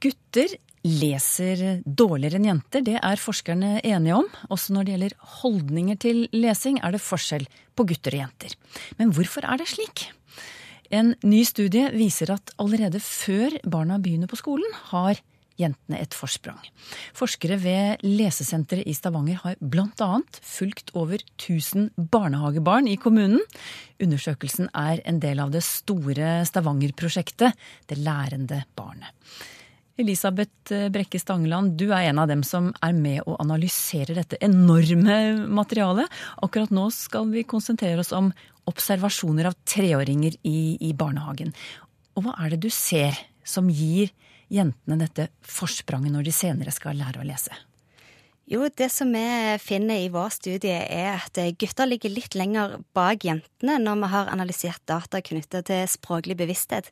Gutter 0.00 0.56
leser 0.86 1.82
dårligere 1.84 2.38
enn 2.40 2.48
jenter, 2.48 2.84
det 2.84 2.96
er 2.96 3.20
forskerne 3.20 3.80
enige 3.84 4.16
om. 4.16 4.28
Også 4.48 4.72
når 4.72 4.86
det 4.86 4.94
gjelder 4.94 5.16
holdninger 5.40 5.98
til 6.00 6.22
lesing, 6.32 6.80
er 6.80 6.96
det 6.96 7.02
forskjell 7.04 7.44
på 7.76 7.84
gutter 7.90 8.16
og 8.16 8.24
jenter. 8.24 8.56
Men 9.00 9.12
hvorfor 9.16 9.44
er 9.44 9.60
det 9.60 9.68
slik? 9.68 10.08
En 10.90 11.12
ny 11.22 11.42
studie 11.46 11.90
viser 11.94 12.32
at 12.34 12.54
allerede 12.58 12.98
før 13.04 13.60
barna 13.68 14.00
begynner 14.02 14.30
på 14.30 14.40
skolen, 14.40 14.66
har 14.90 15.20
jentene 15.60 16.00
et 16.00 16.16
forsprang. 16.16 16.58
Forskere 17.16 17.58
ved 17.60 18.02
Lesesenteret 18.06 18.88
i 18.88 18.94
Stavanger 18.96 19.42
har 19.44 19.60
bl.a. 19.60 20.10
fulgt 20.40 20.94
over 20.96 21.20
1000 21.20 21.90
barnehagebarn 22.10 22.88
i 22.88 22.96
kommunen. 23.00 23.44
Undersøkelsen 24.00 24.72
er 24.72 25.04
en 25.04 25.20
del 25.22 25.44
av 25.44 25.52
det 25.54 25.62
store 25.66 26.40
Stavanger-prosjektet 26.48 27.52
Det 27.90 28.00
lærende 28.00 28.64
barnet. 28.74 29.12
Elisabeth 30.00 30.72
Brekke 30.92 31.20
Stangeland, 31.20 31.76
du 31.76 31.90
er 31.92 32.08
en 32.08 32.20
av 32.22 32.30
dem 32.30 32.42
som 32.46 32.70
er 32.82 32.94
med 32.96 33.22
å 33.28 33.36
analysere 33.42 34.16
dette 34.16 34.38
enorme 34.40 35.16
materialet. 35.46 36.08
Akkurat 36.40 36.72
nå 36.74 36.86
skal 36.94 37.28
vi 37.32 37.44
konsentrere 37.48 38.00
oss 38.00 38.14
om 38.16 38.32
observasjoner 38.70 39.50
av 39.50 39.58
treåringer 39.68 40.38
i, 40.46 40.76
i 40.80 40.92
barnehagen. 40.96 41.52
Og 42.16 42.24
hva 42.24 42.36
er 42.40 42.54
det 42.54 42.62
du 42.64 42.70
ser 42.72 43.18
som 43.46 43.68
gir 43.72 44.12
jentene 44.50 44.98
dette 45.00 45.28
forspranget 45.46 46.14
når 46.14 46.28
de 46.28 46.34
senere 46.34 46.74
skal 46.74 46.98
lære 46.98 47.22
å 47.22 47.26
lese? 47.26 47.52
Jo, 48.50 48.64
det 48.66 48.88
som 48.90 49.12
vi 49.14 49.26
finner 49.62 50.00
i 50.02 50.08
vår 50.10 50.32
studie, 50.34 50.80
er 50.82 51.20
at 51.20 51.38
gutter 51.60 51.86
ligger 51.86 52.10
litt 52.10 52.34
lenger 52.34 52.80
bak 52.96 53.22
jentene 53.28 53.76
når 53.78 54.00
vi 54.00 54.08
har 54.16 54.32
analysert 54.32 54.82
data 54.90 55.20
knyttet 55.22 55.68
til 55.68 55.84
språklig 55.86 56.34
bevissthet. 56.40 56.90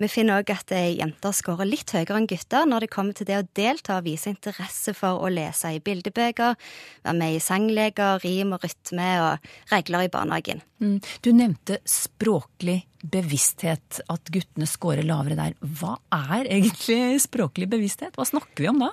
Vi 0.00 0.08
finner 0.10 0.40
òg 0.40 0.52
at 0.54 0.72
jenter 0.72 1.34
scorer 1.36 1.68
litt 1.68 1.92
høyere 1.94 2.16
enn 2.18 2.28
gutter 2.30 2.68
når 2.68 2.86
det 2.86 2.92
kommer 2.92 3.16
til 3.16 3.28
det 3.28 3.38
å 3.40 3.46
delta 3.58 3.98
og 3.98 4.06
vise 4.06 4.32
interesse 4.32 4.94
for 4.96 5.22
å 5.22 5.30
lese 5.32 5.74
i 5.76 5.82
bildebøker, 5.84 6.56
være 7.04 7.18
med 7.18 7.36
i 7.36 7.42
sangleker, 7.42 8.22
rim 8.24 8.54
og 8.56 8.64
rytme 8.64 9.10
og 9.26 9.52
regler 9.72 10.06
i 10.06 10.12
barnehagen. 10.12 10.62
Mm. 10.82 10.98
Du 11.22 11.30
nevnte 11.36 11.78
språklig 11.88 12.82
bevissthet, 13.02 14.02
at 14.10 14.30
guttene 14.32 14.68
scorer 14.70 15.06
lavere 15.06 15.38
der. 15.38 15.56
Hva 15.60 15.96
er 16.14 16.46
egentlig 16.46 17.22
språklig 17.24 17.68
bevissthet? 17.72 18.14
Hva 18.16 18.26
snakker 18.28 18.64
vi 18.64 18.70
om 18.70 18.82
da? 18.84 18.92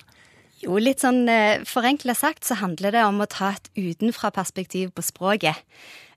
Jo, 0.59 0.75
litt 0.81 0.99
sånn 1.05 1.23
eh, 1.31 1.61
forenkla 1.67 2.15
sagt 2.17 2.43
så 2.47 2.57
handler 2.59 2.91
det 2.91 3.05
om 3.07 3.21
å 3.23 3.29
ta 3.31 3.53
et 3.55 3.69
utenfra-perspektiv 3.79 4.91
på 4.95 5.05
språket. 5.07 5.61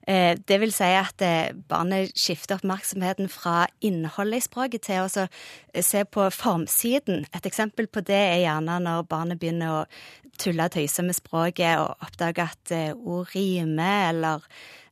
Eh, 0.07 0.35
det 0.47 0.57
vil 0.59 0.73
si 0.75 0.89
at 0.97 1.23
eh, 1.23 1.53
barnet 1.69 2.11
skifter 2.19 2.57
oppmerksomheten 2.59 3.29
fra 3.31 3.63
innholdet 3.85 4.41
i 4.41 4.45
språket 4.47 4.85
til 4.89 5.05
å 5.05 5.23
eh, 5.23 5.83
se 5.85 6.03
på 6.03 6.27
formsiden. 6.35 7.23
Et 7.31 7.47
eksempel 7.47 7.87
på 7.87 8.03
det 8.03 8.19
er 8.19 8.41
gjerne 8.43 8.81
når 8.83 9.07
barnet 9.07 9.39
begynner 9.39 9.77
å 9.77 9.83
tulle 10.41 10.67
og 10.67 10.75
tøyse 10.75 11.05
med 11.05 11.15
språket 11.15 11.79
og 11.79 12.03
oppdager 12.03 12.49
at 12.49 12.73
ord 12.97 13.29
rimer, 13.35 14.09
eller 14.09 14.47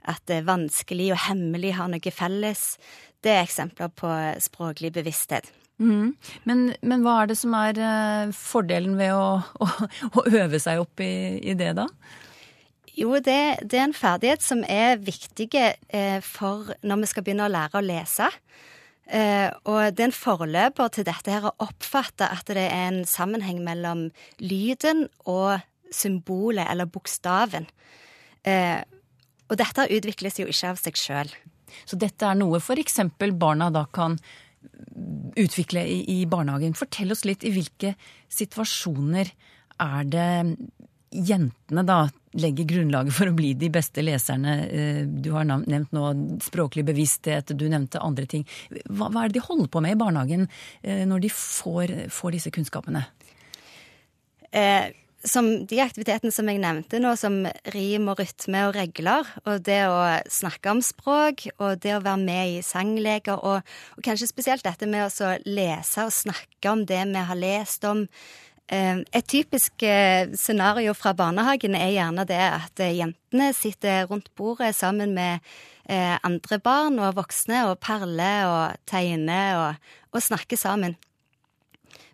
at 0.08 0.22
det 0.30 0.38
er 0.40 0.48
vanskelig 0.48 1.10
og 1.16 1.24
hemmelig 1.26 1.74
har 1.80 1.90
noe 1.92 2.14
felles. 2.14 2.76
Det 3.22 3.34
er 3.34 3.44
eksempler 3.44 3.90
på 3.98 4.12
språklig 4.42 4.94
bevissthet. 4.96 5.50
Mm. 5.82 6.14
Men, 6.46 6.68
men, 6.86 7.02
hva 7.02 7.24
er 7.24 7.32
det 7.32 7.40
som 7.40 7.56
er 7.58 7.82
fordelen 8.38 9.00
ved 9.02 9.16
å, 9.18 9.42
å, 9.42 9.70
å 10.14 10.26
øve 10.30 10.62
seg 10.62 10.84
opp 10.84 11.02
i, 11.02 11.42
i 11.42 11.58
det, 11.58 11.74
da? 11.82 11.90
Jo, 12.98 13.16
det, 13.24 13.64
det, 13.64 13.78
er 13.80 13.88
en 13.88 13.96
ferdighet 13.96 14.44
som 14.44 14.66
er 14.68 15.00
viktig 15.00 15.50
eh, 15.56 16.20
for 16.26 16.74
når 16.84 17.04
vi 17.04 17.10
skal 17.12 17.26
begynne 17.26 17.48
å 17.48 17.54
lære 17.54 17.80
å 17.80 17.86
lese. 17.86 18.28
Eh, 19.12 19.48
og 19.68 19.96
det 19.96 20.04
er 20.04 20.10
en 20.10 20.16
forløper 20.16 20.92
til 20.96 21.08
dette 21.08 21.34
her 21.34 21.48
å 21.50 21.56
oppfatte 21.64 22.28
at 22.32 22.52
det 22.52 22.68
er 22.68 22.90
en 22.90 23.02
sammenheng 23.08 23.62
mellom 23.64 24.10
lyden 24.44 25.08
og 25.24 25.60
symbolet, 25.92 26.68
eller 26.72 26.88
bokstaven. 26.88 27.68
Eh, 28.48 28.80
og 29.52 29.58
dette 29.60 29.90
utvikles 29.92 30.40
jo 30.40 30.48
ikke 30.48 30.72
av 30.72 30.80
seg 30.80 31.00
sjøl. 31.00 31.34
Så 31.88 32.00
dette 32.00 32.28
er 32.28 32.40
noe 32.40 32.60
f.eks. 32.60 33.00
barna 33.40 33.70
da 33.72 33.86
kan 33.92 34.20
utvikle 35.40 35.84
i, 35.88 36.00
i 36.12 36.18
barnehagen. 36.30 36.76
Fortell 36.78 37.12
oss 37.16 37.26
litt 37.28 37.44
i 37.48 37.52
hvilke 37.56 37.96
situasjoner 38.32 39.32
er 39.82 40.08
det 40.12 40.32
jentene 41.12 41.84
da 41.88 42.06
legger 42.40 42.68
grunnlaget 42.70 43.16
for 43.16 43.28
å 43.28 43.36
bli 43.36 43.52
de 43.60 43.68
beste 43.74 44.04
leserne. 44.06 44.56
Eh, 44.68 45.02
du 45.04 45.34
har 45.36 45.48
nevnt 45.50 45.92
nå 45.96 46.14
språklig 46.44 46.86
bevissthet, 46.88 47.52
du 47.58 47.68
nevnte 47.72 48.02
andre 48.04 48.28
ting. 48.30 48.48
Hva, 48.88 49.12
hva 49.12 49.26
er 49.26 49.32
det 49.32 49.42
de 49.42 49.46
holder 49.50 49.72
på 49.72 49.84
med 49.84 49.98
i 49.98 50.00
barnehagen 50.00 50.48
eh, 50.48 51.04
når 51.10 51.28
de 51.28 51.34
får, 51.36 51.96
får 52.14 52.38
disse 52.38 52.54
kunnskapene? 52.56 53.04
Eh, 54.52 54.92
som 55.28 55.48
de 55.70 55.80
aktivitetene 55.84 56.34
som 56.34 56.48
jeg 56.50 56.62
nevnte 56.62 57.00
nå, 57.02 57.14
som 57.20 57.44
rim 57.76 58.08
og 58.10 58.22
rytme 58.22 58.64
og 58.68 58.76
regler, 58.78 59.28
og 59.46 59.66
det 59.68 59.82
å 59.86 60.00
snakke 60.32 60.74
om 60.74 60.82
språk, 60.86 61.46
og 61.60 61.82
det 61.84 61.94
å 61.98 62.04
være 62.04 62.24
med 62.24 62.54
i 62.56 62.64
sangleker, 62.66 63.38
og, 63.38 63.68
og 63.98 64.08
kanskje 64.08 64.32
spesielt 64.32 64.66
dette 64.66 64.90
med 64.90 65.06
å 65.06 65.34
lese 65.46 66.08
og 66.08 66.16
snakke 66.16 66.74
om 66.74 66.86
det 66.90 67.04
vi 67.12 67.28
har 67.30 67.38
lest 67.38 67.86
om, 67.88 68.08
et 68.72 69.28
typisk 69.28 69.84
eh, 69.84 70.32
scenario 70.40 70.94
fra 70.96 71.12
barnehagen 71.18 71.76
er 71.76 71.92
gjerne 71.92 72.24
det 72.30 72.40
at 72.40 72.80
eh, 72.84 72.94
jentene 72.96 73.50
sitter 73.56 74.06
rundt 74.08 74.32
bordet 74.40 74.74
sammen 74.78 75.16
med 75.18 75.44
andre 75.92 76.56
barn 76.62 77.02
og 77.04 77.18
voksne 77.18 77.66
og 77.68 77.82
perler 77.84 78.46
og 78.48 78.78
tegner 78.88 79.58
og, 79.60 79.88
og 80.14 80.24
snakker 80.24 80.56
sammen. 80.56 80.94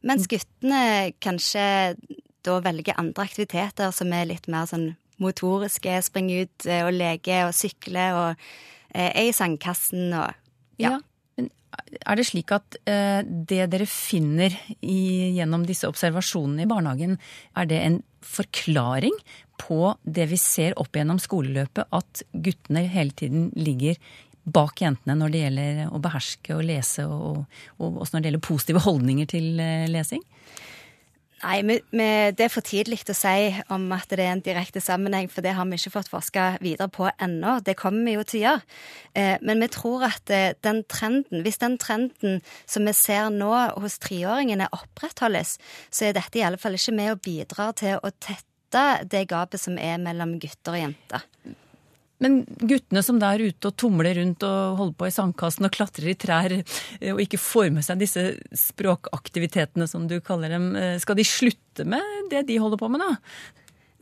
Mens 0.01 0.23
mm. 0.25 0.29
guttene 0.31 0.79
kanskje 1.21 1.65
da 2.47 2.55
velger 2.63 2.97
andre 2.97 3.27
aktiviteter 3.27 3.91
som 3.93 4.15
er 4.15 4.31
litt 4.31 4.47
mer 4.49 4.65
sånn 4.71 4.87
motoriske. 5.21 5.93
Springe 6.07 6.47
ut 6.47 6.67
og 6.79 6.89
leke 6.95 7.43
og 7.45 7.53
sykle 7.53 8.07
og 8.17 8.47
er 8.97 9.27
i 9.27 9.35
sandkassen 9.35 10.09
og 10.15 10.31
ja. 10.81 10.95
ja. 10.95 10.97
Er 12.07 12.19
det 12.19 12.27
slik 12.29 12.51
at 12.55 12.77
eh, 12.89 13.21
det 13.23 13.65
dere 13.71 13.87
finner 13.89 14.53
i, 14.79 15.33
gjennom 15.37 15.65
disse 15.67 15.87
observasjonene 15.89 16.65
i 16.65 16.69
barnehagen, 16.69 17.17
er 17.57 17.67
det 17.69 17.81
en 17.83 17.99
forklaring 18.23 19.15
på 19.61 19.93
det 20.03 20.27
vi 20.31 20.39
ser 20.39 20.77
opp 20.79 20.95
gjennom 20.95 21.19
skoleløpet, 21.21 21.89
at 21.91 22.23
guttene 22.31 22.85
hele 22.91 23.15
tiden 23.17 23.49
ligger 23.57 23.99
bak 24.47 24.79
jentene 24.79 25.17
når 25.19 25.33
det 25.33 25.43
gjelder 25.43 25.79
å 25.91 25.99
beherske 26.03 26.55
og 26.55 26.65
lese, 26.69 27.03
og, 27.03 27.43
og 27.81 28.01
også 28.03 28.15
når 28.15 28.23
det 28.23 28.31
gjelder 28.31 28.47
positive 28.47 28.83
holdninger 28.87 29.31
til 29.35 29.61
eh, 29.63 29.87
lesing? 29.91 30.23
Nei, 31.37 31.59
men, 31.61 31.81
det 32.33 32.41
er 32.47 32.49
for 32.49 32.65
tidlig 32.65 33.03
å 33.11 33.15
si 33.15 33.51
om 33.73 33.83
at 33.93 34.09
det 34.09 34.23
er 34.23 34.31
en 34.33 34.41
direkte 34.41 34.81
sammenheng, 34.81 35.29
for 35.29 35.45
det 35.45 35.53
har 35.53 35.67
vi 35.69 35.77
ikke 35.77 35.93
fått 35.93 36.09
forska 36.09 36.47
videre 36.63 36.89
på 36.89 37.11
ennå. 37.13 37.59
Det 37.61 37.77
kommer 37.77 38.07
vi 38.07 38.15
jo 38.15 38.23
til 38.25 38.39
å 38.39 38.43
gjøre. 38.45 38.77
Eh, 39.13 39.35
men 39.45 39.61
vi 39.61 39.69
tror 39.73 40.07
at 40.09 40.33
eh, 40.33 40.55
den 40.65 40.81
trenden, 40.89 41.45
hvis 41.45 41.61
den 41.61 41.77
trenden 41.81 42.41
som 42.65 42.89
vi 42.89 42.95
ser 42.97 43.29
nå 43.33 43.51
hos 43.77 43.99
treåringene 44.01 44.71
opprettholdes, 44.73 45.57
så 45.93 46.09
er 46.09 46.17
dette 46.17 46.41
i 46.41 46.45
alle 46.47 46.61
fall 46.61 46.79
ikke 46.79 46.97
med 46.97 47.13
å 47.13 47.21
bidra 47.21 47.69
til 47.77 48.01
å 48.01 48.13
tette 48.17 48.87
det 49.05 49.27
gapet 49.29 49.61
som 49.61 49.77
er 49.77 50.01
mellom 50.01 50.39
gutter 50.41 50.73
og 50.73 50.81
jenter. 50.87 51.29
Men 52.23 52.39
guttene 52.47 53.03
som 53.05 53.19
da 53.21 53.33
er 53.35 53.51
ute 53.51 53.69
og 53.69 53.77
tumler 53.77 54.17
rundt 54.17 54.41
og 54.47 54.79
holder 54.79 54.97
på 54.97 55.09
i 55.09 55.13
sandkassen 55.13 55.67
og 55.67 55.75
klatrer 55.75 56.09
i 56.09 56.17
trær 56.17 56.55
eh, 56.55 57.11
og 57.13 57.21
ikke 57.21 57.41
får 57.41 57.69
med 57.75 57.85
seg 57.85 58.01
disse 58.01 58.23
språkaktivitetene 58.57 59.85
som 59.89 60.07
du 60.09 60.17
kaller 60.25 60.55
dem, 60.55 60.71
eh, 60.75 60.97
skal 61.01 61.19
de 61.19 61.27
slutte 61.27 61.85
med 61.85 62.31
det 62.31 62.47
de 62.49 62.57
holder 62.61 62.81
på 62.81 62.89
med 62.89 63.03
da? 63.05 63.11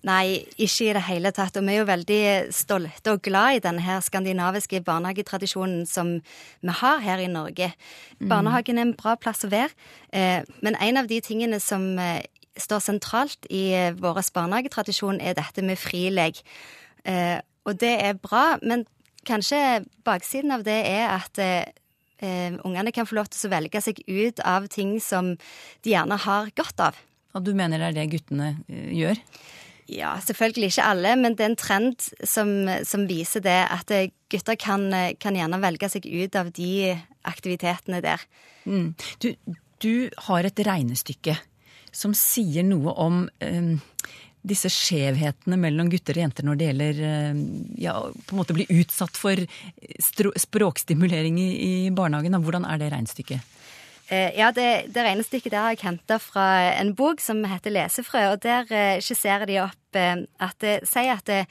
Nei, 0.06 0.46
ikke 0.62 0.86
i 0.86 0.94
det 0.94 1.02
hele 1.08 1.32
tatt. 1.34 1.58
Og 1.58 1.66
vi 1.66 1.74
er 1.74 1.82
jo 1.82 1.88
veldig 1.90 2.22
stolte 2.54 3.16
og 3.16 3.24
glad 3.26 3.58
i 3.58 3.64
denne 3.64 3.98
skandinaviske 4.06 4.84
barnehagetradisjonen 4.86 5.88
som 5.90 6.14
vi 6.22 6.76
har 6.82 7.02
her 7.02 7.24
i 7.24 7.32
Norge. 7.32 7.72
Mm. 8.20 8.30
Barnehagen 8.30 8.78
er 8.80 8.86
en 8.86 8.94
bra 9.00 9.16
plass 9.18 9.44
å 9.48 9.50
være, 9.52 9.74
eh, 10.14 10.46
men 10.62 10.78
en 10.78 11.02
av 11.02 11.10
de 11.10 11.20
tingene 11.26 11.60
som 11.60 11.98
står 12.56 12.86
sentralt 12.86 13.50
i 13.52 13.66
vår 13.98 14.22
barnehagetradisjon, 14.38 15.20
er 15.20 15.36
dette 15.36 15.66
med 15.66 15.82
frilek. 15.82 16.40
Og 17.66 17.80
det 17.82 17.96
er 18.06 18.20
bra, 18.22 18.56
men 18.62 18.86
kanskje 19.26 19.82
baksiden 20.06 20.54
av 20.54 20.66
det 20.68 20.78
er 20.86 21.10
at 21.16 21.42
eh, 21.42 22.56
ungene 22.62 22.94
kan 22.94 23.08
få 23.10 23.18
lov 23.20 23.30
til 23.32 23.50
å 23.50 23.54
velge 23.56 23.82
seg 23.82 24.02
ut 24.06 24.42
av 24.46 24.70
ting 24.72 24.98
som 25.04 25.34
de 25.36 25.94
gjerne 25.94 26.20
har 26.28 26.54
godt 26.58 26.88
av. 26.92 27.00
Og 27.36 27.44
du 27.44 27.52
mener 27.58 27.82
det 27.82 27.92
er 27.92 27.98
det 28.00 28.10
guttene 28.14 28.56
eh, 28.70 28.92
gjør? 29.02 29.22
Ja, 29.92 30.16
selvfølgelig 30.18 30.72
ikke 30.72 30.86
alle, 30.90 31.12
men 31.20 31.36
det 31.38 31.46
er 31.46 31.52
en 31.52 31.60
trend 31.62 32.06
som, 32.26 32.54
som 32.88 33.06
viser 33.10 33.44
det 33.46 33.60
at 33.70 33.92
eh, 33.94 34.10
gutter 34.34 34.58
kan, 34.58 34.88
kan, 35.22 35.38
gjerne 35.38 35.62
velge 35.62 35.90
seg 35.94 36.08
ut 36.10 36.38
av 36.40 36.50
de 36.56 36.96
aktivitetene 37.26 38.02
der. 38.06 38.24
Mm. 38.66 38.94
Du, 39.22 39.30
du, 39.84 40.10
har 40.30 40.48
et 40.48 40.62
regnestykke 40.66 41.38
som 41.96 42.16
sier 42.18 42.66
noe 42.66 42.92
om 43.00 43.22
um, 43.30 43.76
disse 44.46 44.70
skjevhetene 44.72 45.58
mellom 45.60 45.90
gutter 45.92 46.18
og 46.18 46.26
jenter 46.26 46.46
når 46.48 46.60
det 46.60 46.70
gjelder 46.70 47.02
eh, 47.10 47.42
ja, 47.86 47.96
på 48.06 48.36
en 48.36 48.42
måte 48.42 48.56
bli 48.58 48.68
utsatt 48.78 49.18
for 49.18 49.42
språkstimulering 50.46 51.40
i, 51.42 51.74
barnehagen? 51.96 52.38
Hvordan 52.44 52.68
er 52.70 52.82
det 52.82 52.92
regnestykket? 52.94 53.54
Eh, 54.08 54.36
ja, 54.38 54.52
det, 54.54 54.94
det 54.94 55.06
regnestykket 55.08 55.54
der 55.54 55.64
har 55.66 55.74
jeg 55.74 55.86
henta 55.88 56.20
fra 56.22 56.46
en 56.76 56.94
bok 56.98 57.24
som 57.24 57.42
heter 57.50 57.74
Lesefrø. 57.74 58.28
og 58.36 58.44
Der 58.46 58.70
eh, 58.70 59.02
skisserer 59.02 59.50
de 59.50 59.60
opp 59.66 59.82
at 59.96 60.58
det 60.60 60.82
sier 60.90 61.14
at 61.16 61.24
det, 61.30 61.46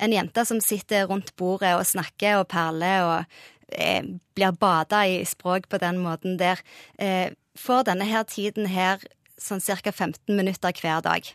en 0.00 0.14
jente 0.14 0.44
som 0.48 0.60
sitter 0.64 1.04
rundt 1.10 1.34
bordet 1.36 1.74
og 1.76 1.84
snakker 1.84 2.38
og 2.40 2.46
perler 2.48 3.04
og 3.04 3.40
eh, 3.76 4.02
blir 4.34 4.56
bada 4.56 5.04
i 5.06 5.20
språk 5.28 5.68
på 5.68 5.80
den 5.82 6.00
måten 6.00 6.38
der, 6.40 6.62
eh, 6.98 7.36
får 7.58 7.90
denne 7.90 8.08
her 8.08 8.24
tiden 8.24 8.70
her 8.72 9.02
sånn 9.40 9.60
ca. 9.60 9.92
15 9.92 10.36
minutter 10.36 10.72
hver 10.80 11.04
dag 11.04 11.28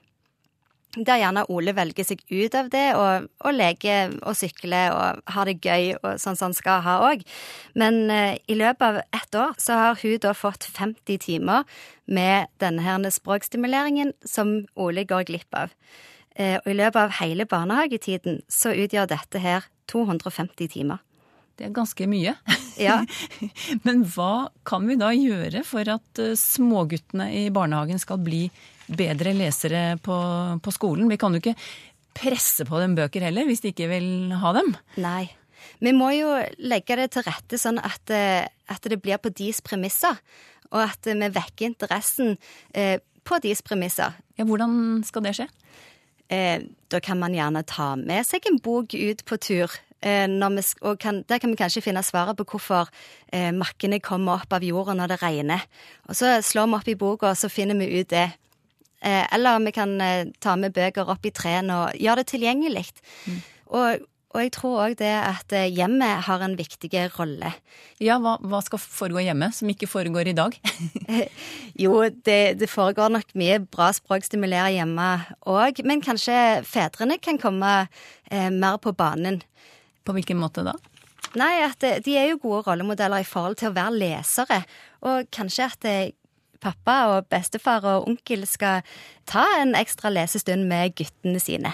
der 0.96 1.20
gjerne 1.20 1.46
Ole 1.52 1.74
velger 1.76 2.08
seg 2.08 2.22
ut 2.30 2.56
av 2.56 2.70
det 2.74 2.86
og, 2.96 3.28
og 3.44 3.56
leker 3.56 4.16
og 4.22 4.38
sykler 4.38 4.94
og 4.96 5.34
har 5.36 5.50
det 5.50 5.58
gøy, 5.60 5.96
og 6.00 6.22
sånn 6.22 6.38
som 6.40 6.50
han 6.50 6.58
skal 6.58 6.84
ha 6.86 6.98
òg. 7.10 7.26
Men 7.78 8.06
eh, 8.14 8.38
i 8.48 8.58
løpet 8.58 8.86
av 8.88 9.02
ett 9.04 9.40
år 9.40 9.56
så 9.62 9.80
har 9.82 10.02
hun 10.02 10.18
da 10.24 10.34
fått 10.38 10.68
50 10.70 11.22
timer 11.26 11.64
med 12.06 12.52
denne 12.64 12.86
her 12.86 13.10
språkstimuleringen 13.12 14.14
som 14.26 14.62
Ole 14.80 15.06
går 15.08 15.28
glipp 15.28 15.58
av. 15.58 15.74
Eh, 16.36 16.60
og 16.62 16.70
i 16.72 16.78
løpet 16.78 17.02
av 17.02 17.18
hele 17.22 17.48
barnehagetiden 17.50 18.42
så 18.52 18.76
utgjør 18.76 19.10
dette 19.12 19.42
her 19.42 19.68
250 19.92 20.72
timer. 20.72 21.04
Det 21.56 21.70
er 21.70 21.76
ganske 21.76 22.08
mye. 22.12 22.36
Ja. 22.76 22.98
Men 23.88 24.04
hva 24.12 24.50
kan 24.68 24.84
vi 24.90 24.98
da 25.00 25.14
gjøre 25.16 25.64
for 25.68 25.88
at 25.88 26.20
eh, 26.20 26.36
småguttene 26.40 27.30
i 27.32 27.46
barnehagen 27.56 28.02
skal 28.02 28.20
bli 28.24 28.50
bedre 28.88 29.34
lesere 29.38 29.84
på, 30.04 30.18
på 30.62 30.74
skolen. 30.74 31.10
Vi 31.12 31.20
kan 31.22 31.34
jo 31.34 31.42
ikke 31.42 31.58
presse 32.16 32.66
på 32.68 32.80
dem 32.80 32.96
bøker 32.98 33.26
heller, 33.28 33.48
hvis 33.48 33.64
de 33.64 33.74
ikke 33.74 33.90
vil 33.92 34.36
ha 34.40 34.54
dem. 34.56 34.76
Nei. 35.02 35.28
Vi 35.84 35.92
må 35.96 36.12
jo 36.16 36.30
legge 36.62 36.98
det 37.00 37.10
til 37.16 37.26
rette 37.26 37.60
sånn 37.60 37.82
at, 37.82 38.12
eh, 38.14 38.46
at 38.72 38.86
det 38.88 39.02
blir 39.04 39.20
på 39.20 39.34
deres 39.34 39.62
premisser, 39.66 40.20
og 40.72 40.82
at 40.86 41.10
vi 41.10 41.30
vekker 41.36 41.68
interessen 41.68 42.38
eh, 42.74 43.02
på 43.26 43.40
deres 43.44 43.64
premisser. 43.66 44.16
Ja, 44.38 44.46
Hvordan 44.46 45.04
skal 45.08 45.26
det 45.26 45.36
skje? 45.40 45.50
Eh, 46.30 46.62
da 46.90 47.02
kan 47.04 47.20
man 47.22 47.36
gjerne 47.36 47.66
ta 47.68 47.94
med 48.00 48.26
seg 48.26 48.48
en 48.50 48.62
bok 48.64 48.96
ut 48.96 49.26
på 49.26 49.38
tur. 49.42 49.74
Eh, 50.06 50.28
vi, 50.30 50.64
og 50.82 51.00
kan, 51.02 51.24
der 51.28 51.40
kan 51.42 51.52
vi 51.52 51.60
kanskje 51.60 51.84
finne 51.86 52.04
svaret 52.06 52.38
på 52.38 52.46
hvorfor 52.56 52.90
eh, 53.34 53.52
makkene 53.54 54.00
kommer 54.00 54.42
opp 54.42 54.54
av 54.54 54.64
jorda 54.64 54.94
når 54.98 55.14
det 55.14 55.22
regner. 55.22 55.68
Og 56.10 56.18
så 56.18 56.38
slår 56.42 56.70
vi 56.70 56.80
opp 56.80 56.90
i 56.90 57.00
boka, 57.00 57.34
og 57.34 57.38
så 57.38 57.50
finner 57.50 57.78
vi 57.78 58.02
ut 58.02 58.10
det. 58.10 58.30
Eh, 59.06 59.34
eller 59.36 59.60
vi 59.62 59.72
kan 59.72 60.02
eh, 60.02 60.26
ta 60.42 60.56
med 60.58 60.74
bøker 60.74 61.10
opp 61.14 61.26
i 61.28 61.34
trærne 61.36 61.78
og 61.84 62.02
gjøre 62.02 62.24
det 62.24 62.30
tilgjengelig. 62.32 62.86
Mm. 63.30 63.38
Og, 63.78 64.06
og, 64.34 64.40
jeg 64.42 64.52
tror 64.56 64.80
òg 64.88 64.96
det 64.98 65.12
at 65.20 65.54
eh, 65.54 65.68
hjemmet 65.70 66.26
har 66.26 66.42
en 66.42 66.56
viktig 66.58 66.90
rolle. 67.20 67.52
Ja, 68.02 68.18
hva, 68.24 68.40
hva, 68.42 68.64
skal 68.66 68.82
foregå 68.82 69.22
hjemme 69.28 69.52
som 69.54 69.70
ikke 69.70 69.90
foregår 69.92 70.32
i 70.32 70.36
dag? 70.38 70.58
jo, 71.84 71.94
det, 72.26 72.58
det, 72.58 72.72
foregår 72.72 73.14
nok 73.14 73.38
mye 73.38 73.62
bra 73.62 73.92
språkstimulere 73.94 74.74
hjemme 74.80 75.12
òg, 75.54 75.86
men 75.86 76.02
kanskje 76.06 76.66
fedrene 76.66 77.22
kan 77.22 77.38
komme 77.42 77.78
eh, 77.86 78.50
mer 78.50 78.82
på 78.82 78.96
banen. 78.98 79.44
På 80.06 80.18
hvilken 80.18 80.42
måte 80.42 80.66
da? 80.66 80.74
Nei, 81.38 81.60
at 81.66 81.84
De 82.02 82.14
er 82.18 82.32
jo 82.32 82.42
gode 82.42 82.64
rollemodeller 82.72 83.22
i 83.22 83.28
forhold 83.28 83.60
til 83.60 83.70
å 83.70 83.76
være 83.76 84.00
lesere. 84.00 84.64
Og 85.06 85.28
kanskje 85.36 85.66
at 85.68 85.92
pappa 86.62 86.98
og 87.16 87.30
bestefar 87.32 87.86
og 87.96 88.08
onkel 88.10 88.46
skal 88.50 88.86
ta 89.30 89.46
en 89.62 89.76
ekstra 89.78 90.12
lesestund 90.14 90.68
med 90.70 90.96
guttene 90.98 91.42
sine. 91.44 91.74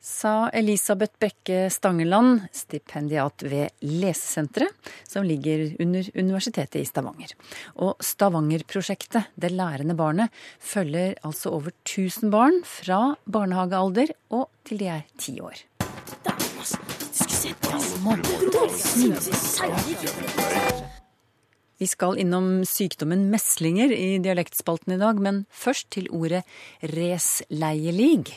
Sa 0.00 0.48
Elisabeth 0.56 1.12
Bekke 1.20 1.66
Stangeland, 1.68 2.46
stipendiat 2.56 3.44
ved 3.44 3.68
Lesesenteret, 3.84 4.72
som 5.04 5.26
ligger 5.28 5.74
under 5.80 6.08
Universitetet 6.16 6.80
i 6.80 6.88
Stavanger. 6.88 7.34
Og 7.84 8.00
Stavanger-prosjektet, 8.00 9.28
Det 9.36 9.52
lærende 9.52 9.94
barnet, 9.94 10.30
følger 10.58 11.14
altså 11.22 11.50
over 11.50 11.70
1000 11.84 12.30
barn 12.30 12.62
fra 12.64 13.16
barnehagealder 13.28 14.14
og 14.30 14.48
til 14.64 14.78
de 14.78 14.86
er 14.88 15.02
ti 15.18 15.40
år. 15.40 15.54
Vi 21.80 21.86
skal 21.88 22.18
innom 22.20 22.60
sykdommen 22.68 23.30
meslinger 23.32 23.88
i 23.94 24.18
dialektspalten 24.20 24.92
i 24.92 25.00
dag, 25.00 25.16
men 25.16 25.46
først 25.48 25.86
til 25.96 26.10
ordet 26.12 26.42
resleielig. 26.84 28.34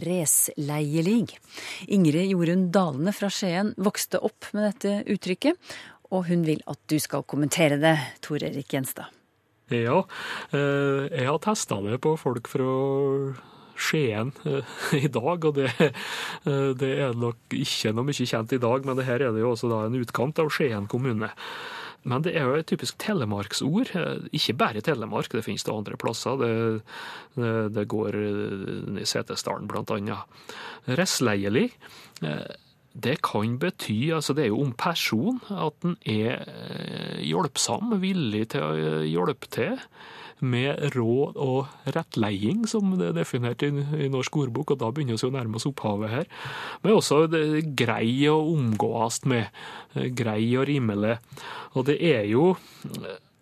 Resleielig. 0.00 1.36
Ingrid 1.92 2.32
Jorunn 2.32 2.70
Dalene 2.72 3.12
fra 3.12 3.28
Skien 3.28 3.74
vokste 3.76 4.22
opp 4.24 4.48
med 4.56 4.70
dette 4.70 4.94
uttrykket, 5.12 5.60
og 6.08 6.24
hun 6.30 6.48
vil 6.48 6.64
at 6.64 6.80
du 6.88 6.96
skal 7.02 7.26
kommentere 7.28 7.76
det, 7.82 7.98
Tor 8.24 8.40
Erik 8.40 8.72
Gjenstad. 8.72 9.12
Ja, 9.68 10.00
eh, 10.56 11.04
jeg 11.10 11.28
har 11.28 11.44
testa 11.44 11.82
det 11.84 12.00
på 12.00 12.16
folk 12.16 12.48
fra 12.48 12.72
Skien 13.76 14.32
eh, 14.48 14.76
i 15.04 15.12
dag, 15.12 15.44
og 15.44 15.56
det, 15.60 15.68
eh, 15.84 16.72
det, 16.72 16.94
er 16.96 17.12
nok 17.12 17.60
ikke 17.60 17.92
noe 17.92 18.08
mye 18.08 18.32
kjent 18.32 18.56
i 18.56 18.64
dag, 18.64 18.88
men 18.88 19.04
her 19.04 19.20
er 19.20 19.36
det 19.36 19.44
jo 19.44 19.52
også 19.52 19.74
en 19.84 20.00
utkant 20.00 20.40
av 20.40 20.48
Skien 20.54 20.88
kommune. 20.88 21.34
Men 22.06 22.22
det 22.24 22.36
er 22.38 22.46
jo 22.46 22.58
et 22.60 22.68
typisk 22.70 22.98
telemarksord. 23.02 23.90
Ikke 24.30 24.56
bare 24.58 24.82
Telemark, 24.84 25.32
det 25.32 25.44
finnes 25.46 25.66
det 25.66 25.74
andre 25.74 25.98
plasser. 26.00 26.38
Det, 26.40 26.50
det, 27.34 27.54
det 27.74 27.88
går 27.90 28.20
i 29.02 29.06
Setesdalen 29.08 29.66
annet. 29.96 30.46
Restleielig. 30.86 31.68
Det 32.96 33.16
kan 33.26 33.58
bety, 33.60 34.12
altså 34.14 34.32
det 34.32 34.46
er 34.46 34.52
jo 34.54 34.62
om 34.64 34.72
person, 34.72 35.40
at 35.50 35.84
en 35.84 35.98
er 36.08 36.46
hjelpsom, 37.20 37.98
villig 38.00 38.46
til 38.54 38.64
å 38.64 39.02
hjelpe 39.04 39.50
til 39.52 39.76
med 40.44 40.92
råd 40.94 41.38
og 41.40 41.92
rettleiing, 41.94 42.66
som 42.68 42.92
det 42.98 43.10
er 43.10 43.16
definert 43.16 43.62
i, 43.64 43.70
i 44.04 44.08
norsk 44.12 44.36
ordbok, 44.42 44.74
og 44.74 44.80
da 44.82 44.90
begynner 44.92 45.16
vi 45.16 45.28
å 45.28 45.32
nærme 45.32 45.56
oss 45.56 45.68
opphavet 45.68 46.12
her. 46.12 46.26
Men 46.82 46.96
også 46.96 47.22
grei 47.78 48.10
å 48.28 48.36
omgås 48.52 49.22
med, 49.28 49.48
grei 50.18 50.42
og 50.58 50.66
rimelig. 50.68 51.16
Og 51.74 51.88
det 51.88 51.96
er 52.04 52.26
jo 52.28 52.52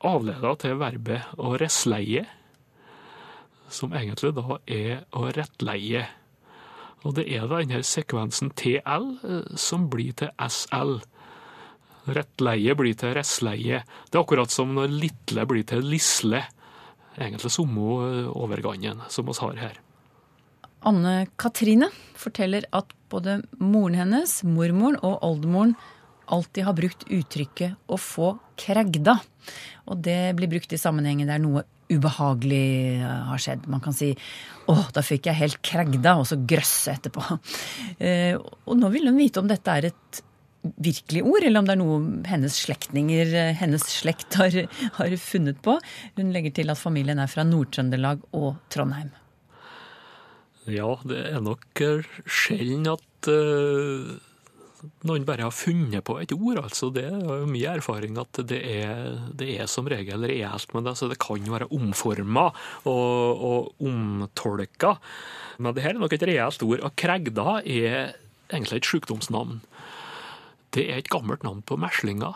avleda 0.04 0.54
til 0.60 0.78
verbet 0.80 1.38
å 1.40 1.54
resleie, 1.60 2.26
som 3.72 3.94
egentlig 3.96 4.34
da 4.36 4.60
er 4.70 5.02
å 5.16 5.26
rettleie. 5.34 6.04
Og 7.04 7.16
det 7.18 7.26
er 7.34 7.48
da 7.48 7.58
denne 7.60 7.82
sekvensen 7.84 8.52
TL 8.56 9.10
eh, 9.26 9.56
som 9.60 9.88
blir 9.92 10.14
til 10.16 10.30
SL. 10.40 11.00
Rettleie 12.14 12.76
blir 12.76 12.96
til 13.00 13.16
restleie. 13.16 13.82
Det 14.08 14.16
er 14.16 14.22
akkurat 14.22 14.52
som 14.52 14.72
når 14.76 14.92
litle 14.92 15.44
blir 15.48 15.66
til 15.68 15.84
lisle 15.84 16.44
egentlig 17.18 17.52
samme 17.54 17.88
eh, 18.04 18.30
overgangen 18.30 19.02
som 19.08 19.26
vi 19.26 19.36
har 19.40 19.60
her. 19.60 19.80
Anne 20.84 21.26
Katrine 21.40 21.88
forteller 22.20 22.66
at 22.76 22.90
både 23.12 23.40
moren 23.58 23.96
hennes, 23.96 24.42
mormoren 24.44 24.98
og 25.00 25.22
oldemoren 25.24 25.76
alltid 26.32 26.64
har 26.64 26.76
brukt 26.76 27.04
uttrykket 27.08 27.76
'å 27.88 27.96
få 28.00 28.38
kregda'. 28.56 29.20
Og 29.88 30.02
det 30.02 30.36
blir 30.36 30.48
brukt 30.48 30.72
i 30.72 30.80
sammenhengen 30.80 31.28
der 31.28 31.38
noe 31.38 31.64
ubehagelig 31.92 33.00
eh, 33.00 33.24
har 33.28 33.38
skjedd. 33.38 33.66
Man 33.68 33.80
kan 33.80 33.92
si 33.92 34.14
'å, 34.66 34.92
da 34.92 35.00
fikk 35.00 35.26
jeg 35.26 35.40
helt 35.40 35.62
kregda', 35.62 36.18
og 36.18 36.26
så 36.26 36.36
grøsse 36.36 36.96
etterpå. 36.96 37.40
Eh, 38.00 38.34
og 38.34 38.76
nå 38.76 38.90
vil 38.90 39.06
hun 39.06 39.16
vite 39.16 39.40
om 39.40 39.48
dette 39.48 39.70
er 39.70 39.86
et 39.92 40.22
virkelig 40.76 41.24
ord, 41.24 41.44
eller 41.44 41.60
om 41.60 41.68
det 41.68 41.74
er 41.74 41.80
noe 41.80 41.98
hennes 42.28 42.56
slektninger, 42.66 43.34
hennes 43.60 43.84
slekt, 43.92 44.38
har, 44.40 44.56
har 44.98 45.16
funnet 45.20 45.60
på. 45.64 45.76
Hun 46.16 46.32
legger 46.34 46.54
til 46.60 46.72
at 46.72 46.80
familien 46.80 47.20
er 47.20 47.30
fra 47.30 47.44
Nord-Trøndelag 47.46 48.24
og 48.36 48.54
Trondheim. 48.72 49.12
Ja, 50.70 50.94
det 51.04 51.18
er 51.28 51.42
nok 51.44 51.82
sjelden 52.24 52.88
at 52.88 53.28
uh, 53.28 54.14
noen 55.04 55.26
bare 55.28 55.44
har 55.46 55.54
funnet 55.54 56.04
på 56.06 56.16
et 56.22 56.32
ord. 56.32 56.62
altså 56.62 56.88
Det 56.94 57.04
er 57.10 57.18
jo 57.20 57.44
min 57.48 57.66
erfaring 57.68 58.16
at 58.20 58.40
det 58.48 58.60
er, 58.64 59.18
det 59.36 59.50
er 59.60 59.68
som 59.70 59.88
regel 59.90 60.24
reelt. 60.24 60.74
med 60.74 60.88
det, 60.88 60.96
så 60.96 61.08
det 61.08 61.20
kan 61.20 61.44
være 61.52 61.68
omforma 61.68 62.50
og, 62.84 63.44
og 63.50 63.84
omtolka. 63.84 64.96
Men 65.58 65.74
det 65.74 65.84
her 65.84 65.94
er 65.94 66.02
nok 66.02 66.16
et 66.16 66.26
reelt 66.28 66.62
ord. 66.64 66.80
Og 66.80 66.96
kregda 66.96 67.60
er 67.60 68.14
egentlig 68.52 68.80
et 68.80 68.88
sykdomsnavn. 68.88 69.60
Det 70.74 70.88
er 70.90 70.98
et 70.98 71.10
gammelt 71.12 71.44
navn 71.46 71.62
på 71.62 71.78
meslinger, 71.78 72.34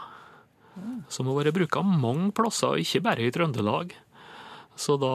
som 1.11 1.27
har 1.27 1.40
vært 1.40 1.57
bruka 1.57 1.83
mange 1.83 2.31
plasser, 2.37 2.79
ikke 2.79 3.03
bare 3.09 3.27
i 3.27 3.33
Trøndelag. 3.35 3.96
Så 4.79 4.94
da 5.01 5.11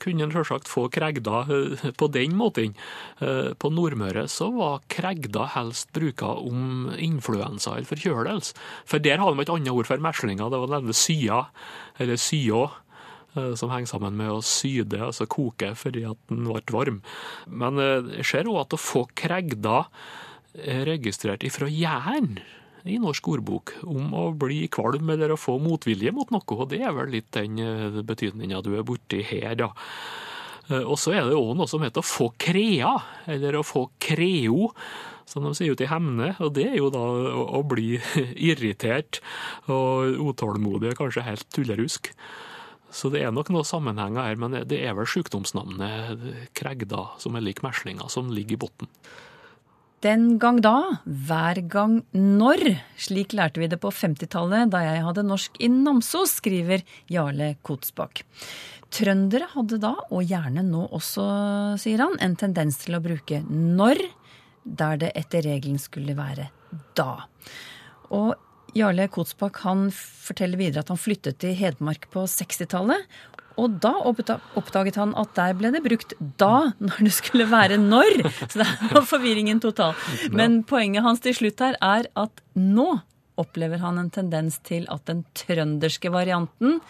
kunne 0.00 0.24
en 0.24 0.32
selvsagt 0.32 0.70
få 0.70 0.86
kregda 0.92 1.42
eh, 1.52 1.88
på 2.00 2.08
den 2.12 2.36
måten. 2.38 2.72
Eh, 3.20 3.52
på 3.60 3.68
Nordmøre 3.68 4.24
så 4.32 4.48
var 4.54 4.84
kregda 4.92 5.50
helst 5.52 5.92
bruka 5.92 6.30
om 6.40 6.88
influensa 6.96 7.76
eller 7.76 7.90
forkjølelse. 7.90 8.56
For 8.88 9.04
der 9.04 9.20
hadde 9.20 9.36
de 9.36 9.44
et 9.44 9.52
annet 9.52 9.74
ord 9.74 9.90
for 9.90 10.00
meslinger, 10.00 10.48
det 10.48 10.62
var 10.62 10.72
nemlig 10.78 10.96
sya, 10.96 11.42
eller 12.00 12.16
syå. 12.16 12.70
eh, 13.36 13.52
som 13.56 13.70
henger 13.72 13.92
sammen 13.92 14.16
med 14.16 14.32
å 14.32 14.40
syde, 14.44 14.98
altså 15.00 15.28
koke 15.28 15.74
fordi 15.76 16.06
at 16.08 16.18
den 16.32 16.48
ble 16.48 16.64
varm. 16.72 17.02
Men 17.48 17.80
jeg 18.16 18.24
ser 18.28 18.48
òg 18.48 18.64
at 18.64 18.76
å 18.76 18.80
få 18.80 19.06
kregda 19.12 19.86
er 20.52 20.84
registrert 20.84 21.44
ifra 21.44 21.68
Jæren 21.68 22.40
i 22.88 22.98
norsk 23.02 23.28
ordbok 23.36 23.74
om 23.86 24.12
å 24.16 24.24
bli 24.34 24.64
kvalm 24.72 25.12
eller 25.14 25.34
å 25.34 25.40
få 25.40 25.58
motvilje 25.62 26.12
mot 26.14 26.32
noe, 26.34 26.42
og 26.56 26.68
det 26.72 26.82
er 26.82 26.94
vel 26.96 27.12
litt 27.14 27.30
den 27.36 27.58
eh, 27.62 28.02
betydninga 28.02 28.62
du 28.64 28.72
er 28.76 28.86
borti 28.86 29.22
her, 29.26 29.54
da. 29.60 29.70
Eh, 30.68 30.82
Og 30.82 30.98
så 30.98 31.14
er 31.14 31.28
det 31.28 31.38
òg 31.38 31.54
noe 31.58 31.70
som 31.70 31.82
heter 31.84 32.02
å 32.02 32.06
få 32.06 32.32
krea, 32.40 32.96
eller 33.30 33.58
å 33.58 33.66
få 33.66 33.86
kreo, 34.02 34.70
som 35.28 35.46
de 35.46 35.54
sier 35.56 35.72
ute 35.72 35.86
i 35.86 35.90
Hemne. 35.90 36.34
Og 36.42 36.52
det 36.58 36.66
er 36.72 36.78
jo 36.80 36.90
da 36.92 37.02
å, 37.02 37.62
bli 37.64 37.96
irritert 38.50 39.22
og 39.70 40.18
utålmodig, 40.32 40.96
kanskje 40.98 41.24
helt 41.26 41.46
tullerusk. 41.54 42.10
Så 42.92 43.08
det 43.08 43.22
er 43.24 43.32
nok 43.32 43.48
noen 43.48 43.64
sammenhenger 43.64 44.26
her, 44.26 44.36
men 44.36 44.58
det 44.68 44.82
er 44.84 44.92
vel 44.98 45.08
sykdomsnavnet 45.08 46.26
kregda, 46.58 47.06
som 47.22 47.38
er 47.38 47.46
lik 47.46 47.62
meslinga, 47.64 48.10
som 48.12 48.28
ligger 48.34 48.58
i 48.58 48.64
bunnen. 48.66 48.90
Den 50.02 50.38
gang 50.42 50.58
da, 50.58 50.98
hver 51.06 51.60
gang 51.70 52.00
når. 52.10 52.64
Slik 52.98 53.36
lærte 53.38 53.62
vi 53.62 53.68
det 53.70 53.78
på 53.82 53.92
50-tallet 53.94 54.72
da 54.72 54.80
jeg 54.82 55.04
hadde 55.06 55.22
norsk 55.22 55.60
i 55.62 55.68
Namsos, 55.70 56.40
skriver 56.40 56.82
Jarle 57.12 57.52
Kotsbakk. 57.62 58.24
Trøndere 58.92 59.46
hadde 59.52 59.78
da, 59.84 59.92
og 60.10 60.26
gjerne 60.26 60.64
nå 60.66 60.88
også, 60.98 61.26
sier 61.80 62.02
han, 62.02 62.18
en 62.18 62.34
tendens 62.40 62.80
til 62.82 62.98
å 62.98 63.02
bruke 63.04 63.44
når 63.46 64.02
der 64.62 64.98
det 65.04 65.12
etter 65.22 65.46
regelen 65.46 65.78
skulle 65.78 66.18
være 66.18 66.48
da. 66.98 67.22
Og 68.10 68.34
Jarle 68.74 69.06
Kotsbakk 69.12 69.62
forteller 69.94 70.58
videre 70.58 70.82
at 70.82 70.90
han 70.90 71.00
flyttet 71.00 71.38
til 71.44 71.54
Hedmark 71.54 72.10
på 72.10 72.24
60-tallet. 72.26 73.06
Og 73.60 73.78
da 73.82 73.92
oppdaget 74.08 74.98
han 75.00 75.14
at 75.18 75.32
der 75.38 75.56
ble 75.58 75.72
det 75.74 75.84
brukt 75.84 76.14
da 76.40 76.72
når 76.82 77.00
det 77.06 77.14
skulle 77.16 77.48
være 77.50 77.78
når. 77.80 78.22
Så 78.48 78.62
der 78.62 78.74
var 78.90 79.06
forvirringen 79.08 79.62
total. 79.62 79.96
Men 80.32 80.62
poenget 80.68 81.06
hans 81.06 81.24
til 81.24 81.36
slutt 81.36 81.64
her 81.64 81.78
er 81.80 82.08
at 82.18 82.44
nå 82.58 82.90
opplever 83.40 83.80
han 83.80 83.98
en 83.98 84.12
tendens 84.12 84.58
til 84.66 84.84
at 84.92 85.06
den 85.08 85.24
trønderske 85.34 86.10
varianten 86.12 86.80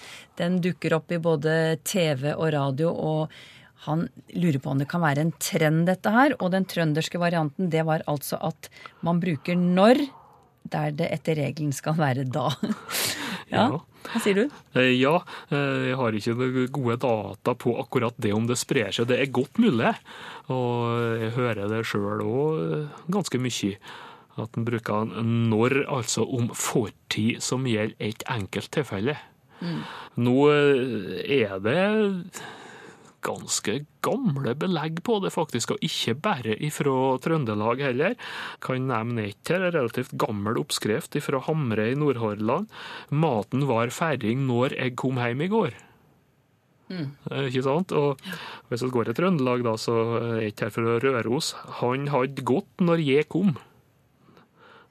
den 0.40 0.58
dukker 0.64 0.96
opp 0.98 1.12
i 1.14 1.20
både 1.22 1.78
TV 1.86 2.32
og 2.34 2.48
radio. 2.54 2.90
og 2.92 3.30
han 3.82 4.04
lurer 4.38 4.60
på 4.62 4.70
om 4.70 4.78
det 4.78 4.86
kan 4.90 5.02
være 5.02 5.24
en 5.24 5.32
trend, 5.42 5.86
dette 5.88 6.10
her. 6.14 6.36
Og 6.38 6.52
den 6.54 6.66
trønderske 6.70 7.18
varianten, 7.18 7.70
det 7.70 7.82
var 7.88 8.04
altså 8.06 8.38
at 8.46 8.68
man 9.02 9.18
bruker 9.22 9.58
når 9.58 10.04
der 10.70 10.92
det 10.96 11.08
etter 11.12 11.38
regelen 11.40 11.72
skal 11.74 11.96
være 11.98 12.24
da. 12.30 12.48
Ja, 13.52 13.66
hva 14.06 14.20
sier 14.22 14.38
du? 14.38 14.44
Eh, 14.78 14.92
Ja, 14.96 15.18
eh, 15.52 15.88
jeg 15.90 15.96
har 16.00 16.16
ikke 16.16 16.68
gode 16.72 16.96
data 17.02 17.54
på 17.54 17.74
akkurat 17.82 18.14
det 18.16 18.32
om 18.32 18.46
det 18.48 18.56
sprer 18.60 18.92
seg. 18.94 19.10
Det 19.10 19.18
er 19.20 19.34
godt 19.34 19.60
mulig, 19.60 19.92
og 20.48 21.18
jeg 21.20 21.34
hører 21.36 21.68
det 21.68 21.82
sjøl 21.88 22.22
òg 22.24 22.88
ganske 23.12 23.40
mye. 23.42 23.76
At 24.40 24.56
en 24.56 24.64
bruker 24.64 25.10
når, 25.20 25.82
altså 25.92 26.24
om 26.24 26.48
fortid 26.56 27.42
som 27.44 27.66
gjelder 27.68 27.98
et 28.00 28.24
enkelt 28.32 28.70
tilfelle. 28.72 29.18
Nå 30.16 30.36
eh, 30.50 31.42
er 31.44 31.58
det 31.62 31.76
ganske 33.22 33.76
gamle 34.04 34.54
belegg 34.58 35.00
på 35.06 35.18
det, 35.22 35.32
faktisk, 35.34 35.74
og 35.74 35.86
ikke 35.86 36.16
bare 36.24 36.56
ifra 36.64 36.96
Trøndelag 37.22 37.84
heller. 37.86 38.18
Kan 38.64 38.88
nevne 38.90 39.28
ett 39.30 39.52
her, 39.52 39.68
en 39.68 39.76
relativt 39.76 40.16
gammel 40.18 40.58
oppskrift 40.60 41.16
fra 41.24 41.42
Hamre 41.46 41.90
i 41.92 41.96
Nordhordland. 41.98 42.68
Maten 43.10 43.66
var 43.70 43.94
ferdig 43.94 44.34
når 44.40 44.76
jeg 44.78 44.98
kom 45.00 45.22
hjem 45.22 45.46
i 45.46 45.50
går. 45.52 45.80
Mm. 46.92 47.10
Ikke 47.48 47.64
sant? 47.64 47.92
Og 47.96 48.20
hvis 48.68 48.84
vi 48.84 48.92
går 48.92 49.08
til 49.08 49.18
Trøndelag, 49.18 49.64
da, 49.64 49.76
så 49.80 49.98
er 50.20 50.48
ikke 50.50 50.68
her 50.68 50.74
for 50.74 50.94
å 50.94 51.00
Røros. 51.02 51.54
Han 51.80 52.10
hadde 52.12 52.44
gått 52.46 52.84
når 52.84 53.04
jeg 53.06 53.30
kom. 53.32 53.54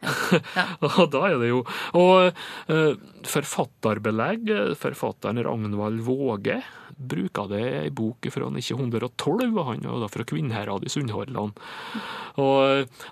og 0.87 1.11
da 1.13 1.19
er 1.27 1.35
det 1.37 1.51
jo 1.51 1.59
Og 1.93 2.31
uh, 2.73 2.93
forfatterbelegg, 3.29 4.47
eh, 4.49 4.71
forfatteren 4.73 5.43
Ragnvald 5.45 6.01
Våge 6.07 6.57
bruker 6.97 7.49
det 7.51 7.65
i 7.87 7.93
bok 7.95 8.27
fra 8.33 8.49
1912, 8.51 9.47
og 9.51 9.67
han 9.67 9.87
og 9.89 10.03
da 10.03 10.09
fra 10.11 10.25
Kvinnherad 10.27 10.85
i 10.85 10.91
Sunnhordland. 10.91 11.59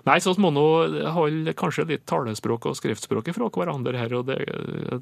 Nei, 0.08 0.18
så 0.22 0.34
må 0.40 0.52
nå 0.54 0.66
holde 1.16 1.56
kanskje 1.58 1.88
litt 1.92 2.06
talespråk 2.10 2.70
og 2.70 2.78
skriftspråk 2.78 3.32
fra 3.36 3.50
hverandre 3.54 4.00
her, 4.00 4.16
og 4.18 4.28
det, 4.30 4.40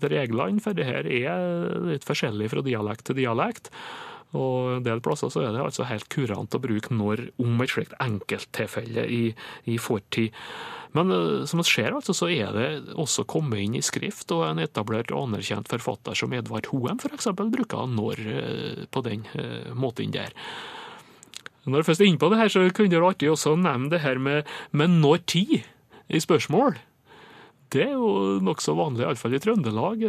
det 0.03 0.13
reglene 0.13 0.63
for 0.65 0.77
det 0.77 0.89
her 0.89 1.09
er 1.09 1.89
litt 1.93 2.07
forskjellig 2.09 2.51
fra 2.53 2.65
dialekt 2.67 3.09
til 3.09 3.21
dialekt. 3.23 3.73
Og 4.37 4.75
en 4.77 4.85
del 4.85 5.01
plasser 5.01 5.31
så 5.33 5.41
er 5.41 5.55
det 5.55 5.63
altså 5.63 5.87
helt 5.89 6.09
kurant 6.13 6.53
å 6.53 6.61
bruke 6.61 6.93
når 6.93 7.31
om 7.41 7.63
et 7.65 7.73
slikt 7.73 7.95
enkelttilfelle 8.05 9.07
i, 9.09 9.23
i 9.65 9.79
fortid. 9.81 10.35
Men 10.97 11.13
eh, 11.13 11.45
som 11.49 11.63
det 11.63 11.69
ser, 11.69 11.95
altså, 11.97 12.15
så 12.17 12.29
er 12.33 12.53
det 12.57 12.69
også 12.99 13.27
kommet 13.29 13.63
inn 13.65 13.79
i 13.79 13.85
skrift, 13.85 14.33
og 14.37 14.47
en 14.49 14.63
etablert 14.63 15.13
og 15.13 15.29
anerkjent 15.29 15.71
forfatter 15.73 16.17
som 16.19 16.35
Edvard 16.37 16.69
Hoem 16.73 17.01
f.eks. 17.01 17.31
bruker 17.39 17.89
når 17.93 18.25
eh, 18.35 18.85
på 18.93 19.05
den 19.07 19.25
eh, 19.39 19.73
måten 19.77 20.13
der. 20.15 20.35
Når 21.69 21.83
jeg 21.83 21.89
først 21.91 22.05
er 22.05 22.09
inne 22.09 22.21
på 22.21 22.31
det 22.33 22.41
her, 22.41 22.53
så 22.53 22.69
kunne 22.73 22.93
det 22.93 23.05
artig 23.05 23.33
også 23.33 23.57
nevne 23.61 23.93
det 23.93 24.05
her 24.05 24.21
med, 24.21 24.49
med 24.73 25.01
når 25.03 25.25
tid 25.29 25.59
i 26.09 26.21
spørsmål. 26.25 26.79
Det 27.69 27.83
er 27.85 27.97
jo 27.99 28.39
nokså 28.41 28.73
vanlig, 28.77 29.05
iallfall 29.05 29.37
i 29.37 29.41
Trøndelag. 29.45 30.05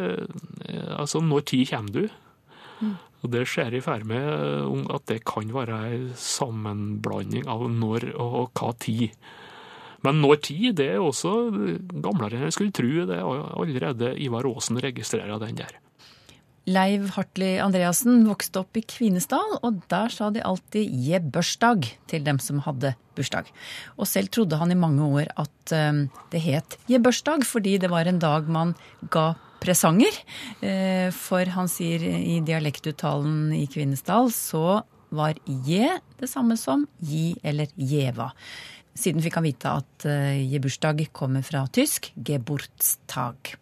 Altså, 0.96 1.20
når 1.20 1.44
tid 1.50 1.66
kommer 1.68 1.92
du? 1.92 2.94
Og 3.20 3.32
Det 3.34 3.44
ser 3.52 3.74
jeg 3.76 3.84
for 3.84 4.06
meg 4.08 4.24
eh, 4.24 4.96
at 4.96 5.06
det 5.12 5.22
kan 5.28 5.52
være 5.54 5.82
en 5.92 6.10
sammenblanding 6.16 7.50
av 7.52 7.68
når 7.72 8.12
og 8.16 8.52
hva 8.56 8.72
tid. 8.80 9.10
Men 10.06 10.22
når 10.24 10.40
tid 10.48 10.78
det 10.80 10.94
er 10.94 11.04
også 11.04 11.52
gamlere 12.00 12.38
enn 12.38 12.48
jeg 12.48 12.56
skulle 12.56 12.76
tro. 12.76 13.06
Det 13.10 13.18
er 13.20 13.46
allerede 13.60 14.16
Ivar 14.24 14.48
Aasen 14.48 14.80
registrerer 14.80 15.42
den 15.42 15.60
der. 15.60 15.76
Leiv 16.70 17.08
Hartli 17.16 17.56
Andreassen 17.64 18.28
vokste 18.28 18.62
opp 18.62 18.78
i 18.78 18.84
Kvinesdal, 18.86 19.56
og 19.66 19.80
der 19.90 20.12
sa 20.14 20.30
de 20.30 20.44
alltid 20.46 20.92
'je 20.92 21.20
børsdag' 21.20 21.96
til 22.08 22.24
dem 22.24 22.38
som 22.40 22.60
hadde 22.60 22.94
bursdag. 23.16 23.50
Og 23.98 24.06
selv 24.08 24.28
trodde 24.28 24.58
han 24.58 24.72
i 24.72 24.76
mange 24.76 25.02
år 25.02 25.28
at 25.36 25.72
eh, 25.72 26.08
det 26.32 26.42
het 26.42 26.78
'je 26.88 27.00
børsdag' 27.00 27.44
fordi 27.44 27.78
det 27.80 27.90
var 27.90 28.06
en 28.06 28.20
dag 28.20 28.48
man 28.48 28.76
ga 29.10 29.36
presanger. 29.60 30.16
Eh, 30.62 31.10
For 31.16 31.46
han 31.56 31.68
sier 31.68 32.04
i 32.04 32.40
dialektuttalen 32.46 33.54
i 33.54 33.66
Kvinesdal 33.68 34.32
så 34.32 34.82
var 35.12 35.34
'je' 35.46 36.00
det 36.20 36.30
samme 36.30 36.58
som 36.58 36.88
'gi' 37.02 37.40
eller 37.44 37.68
'gjeva'. 37.78 38.32
Siden 38.96 39.22
fikk 39.22 39.36
han 39.36 39.44
vite 39.44 39.66
at 39.66 40.06
gebursdag 40.52 41.08
kommer 41.14 41.42
fra 41.42 41.68
tysk 41.68 42.12
'geburtstag'. 42.18 43.56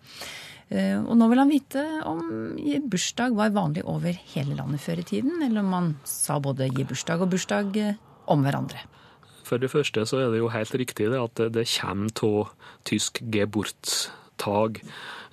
Eh, 0.70 1.00
Og 1.00 1.16
nå 1.16 1.30
vil 1.32 1.40
han 1.40 1.52
vite 1.52 1.84
om 2.06 2.58
bursdag 2.92 3.36
var 3.36 3.56
vanlig 3.56 3.86
over 3.88 4.18
hele 4.34 4.56
landet 4.58 4.84
før 4.84 5.00
i 5.00 5.08
tiden, 5.08 5.42
eller 5.42 5.64
om 5.64 5.70
man 5.72 5.96
sa 6.04 6.40
både 6.40 6.68
gi 6.68 6.84
bursdag 6.84 7.22
og 7.24 7.32
bursdag 7.32 7.78
eh, 7.78 7.94
om 8.28 8.44
hverandre. 8.44 8.82
For 9.48 9.58
det 9.58 9.72
første 9.72 10.04
så 10.04 10.26
er 10.26 10.32
det 10.34 10.42
jo 10.42 10.52
helt 10.52 10.76
riktig 10.76 11.08
det 11.08 11.22
at 11.24 11.54
det 11.54 11.68
kommer 11.72 12.12
av 12.28 12.50
tysk 12.84 13.22
geburtstag, 13.32 14.82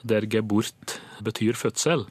der 0.05 0.29
geburt 0.31 0.99
betyr 1.25 1.57
fødsel. 1.59 2.07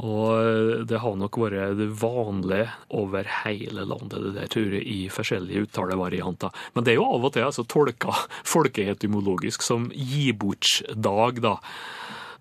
Og 0.00 0.86
det 0.88 0.98
har 1.02 1.16
nok 1.20 1.36
vært 1.38 1.76
det 1.76 1.90
vanlige 2.00 2.70
over 2.96 3.28
hele 3.44 3.84
landet, 3.86 4.22
det 4.24 4.32
der 4.38 4.48
tror 4.50 4.72
jeg, 4.78 4.86
i 4.88 5.10
forskjellige 5.12 5.66
uttalevarianter. 5.68 6.50
Men 6.74 6.86
det 6.86 6.94
er 6.94 7.00
jo 7.02 7.10
av 7.12 7.28
og 7.28 7.34
til 7.34 7.46
altså 7.46 7.66
tolka 7.68 8.16
folkeetymologisk 8.54 9.62
som 9.62 9.90
gibortsdag, 9.92 11.42
da. 11.44 11.58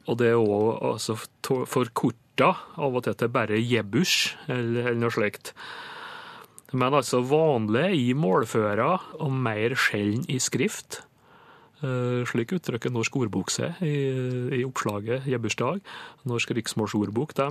Og 0.09 0.17
det 0.17 0.31
er 0.31 0.39
òg 0.39 0.81
altså, 0.93 1.17
forkorta 1.45 2.55
av 2.81 2.97
og 2.97 3.05
til 3.05 3.19
til 3.19 3.33
bare 3.35 3.59
jebush, 3.59 4.37
eller, 4.47 4.87
eller 4.87 5.01
noe 5.03 5.13
slikt. 5.13 5.53
Men 6.71 6.95
altså 6.95 7.19
vanlig 7.27 7.89
i 7.99 8.11
målføra 8.15 8.93
og 9.19 9.31
mer 9.35 9.75
sjelden 9.75 10.23
i 10.31 10.39
skrift. 10.39 11.01
Eh, 11.81 12.21
Slik 12.29 12.53
uttrykker 12.57 12.93
Norsk 12.93 13.15
ordbok 13.23 13.51
seg 13.53 13.79
i, 13.85 13.95
i 14.59 14.63
oppslaget 14.67 15.25
Jebbursdag. 15.29 15.81
Norsk 16.29 16.53
riksmålsordbok 16.57 17.33
de 17.39 17.47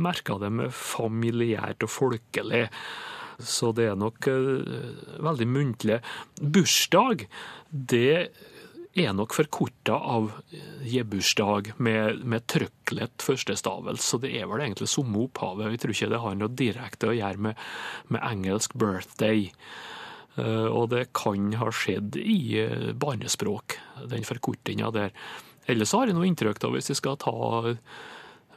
merker 0.00 0.40
det 0.40 0.52
med 0.60 0.72
familiært 0.76 1.84
og 1.84 1.92
folkelig. 1.92 2.66
Så 3.42 3.72
det 3.76 3.90
er 3.90 4.00
nok 4.00 4.28
eh, 4.30 5.20
veldig 5.24 5.48
muntlig. 5.50 6.00
Bursdag, 6.40 7.26
det 7.70 8.32
er 8.92 9.14
nok 9.16 9.32
forkorta 9.36 9.96
av 9.96 10.30
jebbursdag 10.84 11.72
med, 11.80 12.24
med 12.28 12.44
trykklett 12.50 13.24
førstestavelse, 13.24 14.04
så 14.04 14.20
det 14.20 14.34
er 14.36 14.50
vel 14.50 14.64
egentlig 14.66 14.90
samme 14.92 15.24
opphavet. 15.24 15.72
Jeg 15.72 15.82
tror 15.82 15.96
ikke 15.96 16.10
det 16.12 16.20
har 16.26 16.36
noe 16.36 16.56
direkte 16.60 17.08
å 17.08 17.16
gjøre 17.16 17.48
med, 17.48 17.64
med 18.12 18.24
engelsk 18.28 18.76
birthday. 18.76 19.48
Eh, 20.36 20.66
Og 20.66 20.88
det 20.92 21.10
kan 21.16 21.52
ha 21.60 21.68
skjedd 21.74 22.16
i 22.16 22.58
eh, 22.62 22.92
barnespråk, 22.96 23.76
den 24.08 24.24
forkortinga 24.24 24.90
der. 24.94 25.12
Ellers 25.68 25.92
har 25.94 26.08
jeg 26.08 26.16
noe 26.16 26.26
inntrykk 26.26 26.64
av, 26.64 26.72
hvis 26.76 26.90
jeg 26.90 26.98
skal 27.02 27.20
ta 27.20 27.34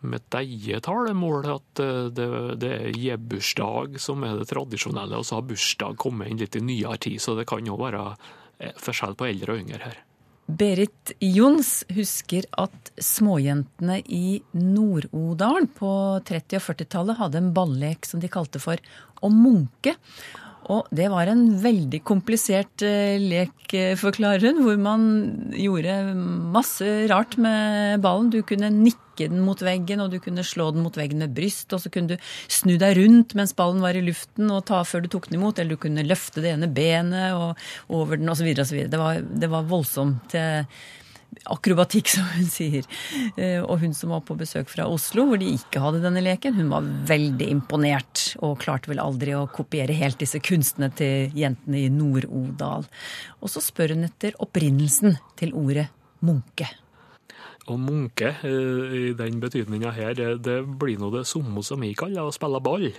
med 0.06 0.22
et 0.22 0.38
eget 0.40 0.86
talemål. 0.88 1.50
At 1.58 1.84
eh, 1.84 2.08
det, 2.16 2.30
det 2.64 2.72
er 2.78 3.00
gebursdag 3.02 4.00
som 4.00 4.24
er 4.24 4.40
det 4.40 4.50
tradisjonelle, 4.54 5.20
og 5.20 5.28
så 5.28 5.42
har 5.42 5.48
bursdag 5.52 6.00
kommet 6.00 6.32
inn 6.32 6.42
litt 6.42 6.56
i 6.56 6.64
nyere 6.64 6.98
tid. 7.10 7.20
Så 7.22 7.36
det 7.36 7.48
kan 7.50 7.66
jo 7.68 7.78
være 7.82 8.08
forskjell 8.80 9.18
på 9.20 9.28
eldre 9.28 9.52
og 9.58 9.66
yngre 9.66 9.82
her. 9.84 9.98
Berit 10.46 11.12
Jons 11.26 11.80
husker 11.92 12.46
at 12.62 12.92
småjentene 13.02 13.98
i 14.14 14.38
Nord-Odalen 14.54 15.68
på 15.74 15.90
30- 16.22 16.60
og 16.60 16.66
40-tallet 16.70 17.20
hadde 17.20 17.42
en 17.42 17.54
ballek 17.56 18.06
som 18.06 18.22
de 18.22 18.30
kalte 18.32 18.62
for 18.62 18.80
å 19.26 19.32
munke. 19.34 19.96
Og 20.74 20.88
det 20.96 21.12
var 21.14 21.30
en 21.30 21.44
veldig 21.62 22.00
komplisert 22.08 22.82
eh, 22.86 23.22
lek, 23.22 23.54
forklarer 24.00 24.48
hun, 24.48 24.62
hvor 24.66 24.78
man 24.82 25.04
gjorde 25.54 25.98
masse 26.56 26.88
rart 27.12 27.38
med 27.42 28.02
ballen. 28.02 28.32
Du 28.34 28.40
kunne 28.48 28.72
nikke 28.74 29.30
den 29.30 29.44
mot 29.46 29.62
veggen, 29.64 30.02
og 30.04 30.12
du 30.12 30.18
kunne 30.24 30.44
slå 30.46 30.72
den 30.76 30.84
mot 30.84 30.98
veggen 30.98 31.22
med 31.22 31.36
bryst, 31.38 31.70
og 31.76 31.84
så 31.84 31.92
kunne 31.94 32.16
du 32.16 32.28
snu 32.52 32.76
deg 32.82 32.98
rundt 32.98 33.36
mens 33.38 33.56
ballen 33.56 33.84
var 33.84 33.96
i 33.96 34.04
luften 34.04 34.50
og 34.52 34.66
ta 34.68 34.82
før 34.88 35.06
du 35.06 35.12
tok 35.14 35.30
den 35.30 35.40
imot, 35.40 35.62
eller 35.62 35.78
du 35.78 35.84
kunne 35.86 36.08
løfte 36.08 36.44
det 36.44 36.56
ene 36.56 36.72
benet 36.72 37.38
og 37.38 37.66
over 37.94 38.20
den 38.22 38.34
osv. 38.34 38.50
osv. 38.66 38.86
Det, 38.90 39.02
var, 39.02 39.22
det 39.22 39.52
var 39.54 39.70
voldsomt. 39.70 40.36
Eh, 40.36 40.66
akrobatikk, 41.46 42.10
som 42.16 42.28
hun 42.36 42.48
sier. 42.50 42.88
Eh, 43.36 43.60
og 43.62 43.80
hun 43.84 43.94
som 43.98 44.14
var 44.16 44.24
på 44.28 44.38
besøk 44.40 44.72
fra 44.72 44.88
Oslo, 44.92 45.28
hvor 45.30 45.42
de 45.42 45.52
ikke 45.58 45.82
hadde 45.84 46.04
denne 46.06 46.24
leken, 46.26 46.58
hun 46.58 46.72
var 46.74 46.88
veldig 47.10 47.50
imponert. 47.52 48.24
Og 48.46 48.58
klarte 48.64 48.92
vel 48.92 49.04
aldri 49.04 49.36
å 49.38 49.46
kopiere 49.52 49.98
helt 49.98 50.22
disse 50.22 50.42
kunstene 50.44 50.92
til 50.96 51.36
jentene 51.36 51.86
i 51.86 51.92
Nord-Odal. 51.94 52.88
Og 53.42 53.52
så 53.52 53.64
spør 53.64 53.96
hun 53.96 54.08
etter 54.08 54.38
opprinnelsen 54.44 55.20
til 55.40 55.56
ordet 55.58 55.90
munke. 56.26 56.70
Å 57.66 57.76
munke 57.82 58.36
eh, 58.46 58.98
i 58.98 59.06
den 59.18 59.40
betydninga 59.42 59.94
her, 59.96 60.20
det 60.38 60.60
blir 60.80 61.00
nå 61.02 61.10
det 61.16 61.26
samme 61.30 61.64
som 61.66 61.82
vi 61.82 61.96
kaller 61.98 62.28
å 62.28 62.36
spille 62.36 62.62
ball. 62.64 62.92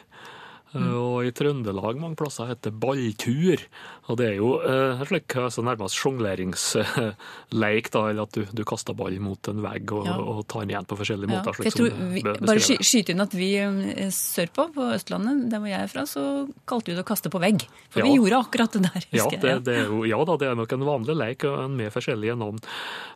Mm. 0.75 0.89
Og 0.99 1.27
i 1.29 1.31
Trøndelag 1.35 1.99
mange 2.01 2.19
plasser 2.19 2.51
heter 2.51 2.73
det 2.73 2.81
balltur. 2.83 3.63
Og 4.11 4.19
det 4.21 4.27
er 4.29 4.37
jo 4.41 4.51
eh, 4.67 5.03
slik 5.09 5.37
altså 5.41 5.65
nærmest 5.67 5.99
sjongleringsleik, 5.99 7.91
da, 7.95 8.03
eller 8.11 8.27
at 8.27 8.37
du, 8.37 8.43
du, 8.51 8.63
kaster 8.67 8.97
ball 8.99 9.17
mot 9.23 9.51
en 9.51 9.63
vegg 9.65 9.95
og, 9.95 10.09
ja. 10.09 10.17
og 10.19 10.43
tar 10.51 10.65
den 10.65 10.75
igjen 10.75 10.89
på 10.91 10.99
forskjellige 11.01 11.31
ja. 11.33 11.39
måter. 11.39 11.59
Slik 11.61 11.79
tror, 11.79 12.01
vi, 12.13 12.25
bare 12.27 12.63
sky, 12.63 12.79
skyte 12.85 13.15
inn 13.15 13.25
at 13.25 13.37
vi 13.37 13.51
eh, 13.63 14.11
sørpå, 14.15 14.69
på 14.77 14.91
Østlandet, 14.97 15.47
der 15.53 15.63
hvor 15.63 15.73
jeg 15.73 15.87
er 15.87 15.93
fra, 15.93 16.07
så 16.11 16.25
kalte 16.69 16.93
vi 16.93 16.99
det 16.99 17.07
å 17.07 17.09
kaste 17.09 17.33
på 17.33 17.43
vegg. 17.43 17.67
For 17.95 18.03
ja. 18.03 18.09
vi 18.09 18.19
gjorde 18.19 18.43
akkurat 18.47 18.77
det 18.77 18.85
der, 18.89 19.11
husker 19.15 19.39
jeg. 19.39 19.45
Det, 19.47 19.57
det 19.71 19.79
jo, 19.87 20.03
ja 20.09 20.21
da, 20.29 20.39
det 20.43 20.51
er 20.51 20.59
nok 20.59 20.77
en 20.77 20.89
vanlig 20.91 21.19
leik 21.19 21.47
med 21.77 21.95
forskjellige 21.95 22.39
navn. 22.43 22.61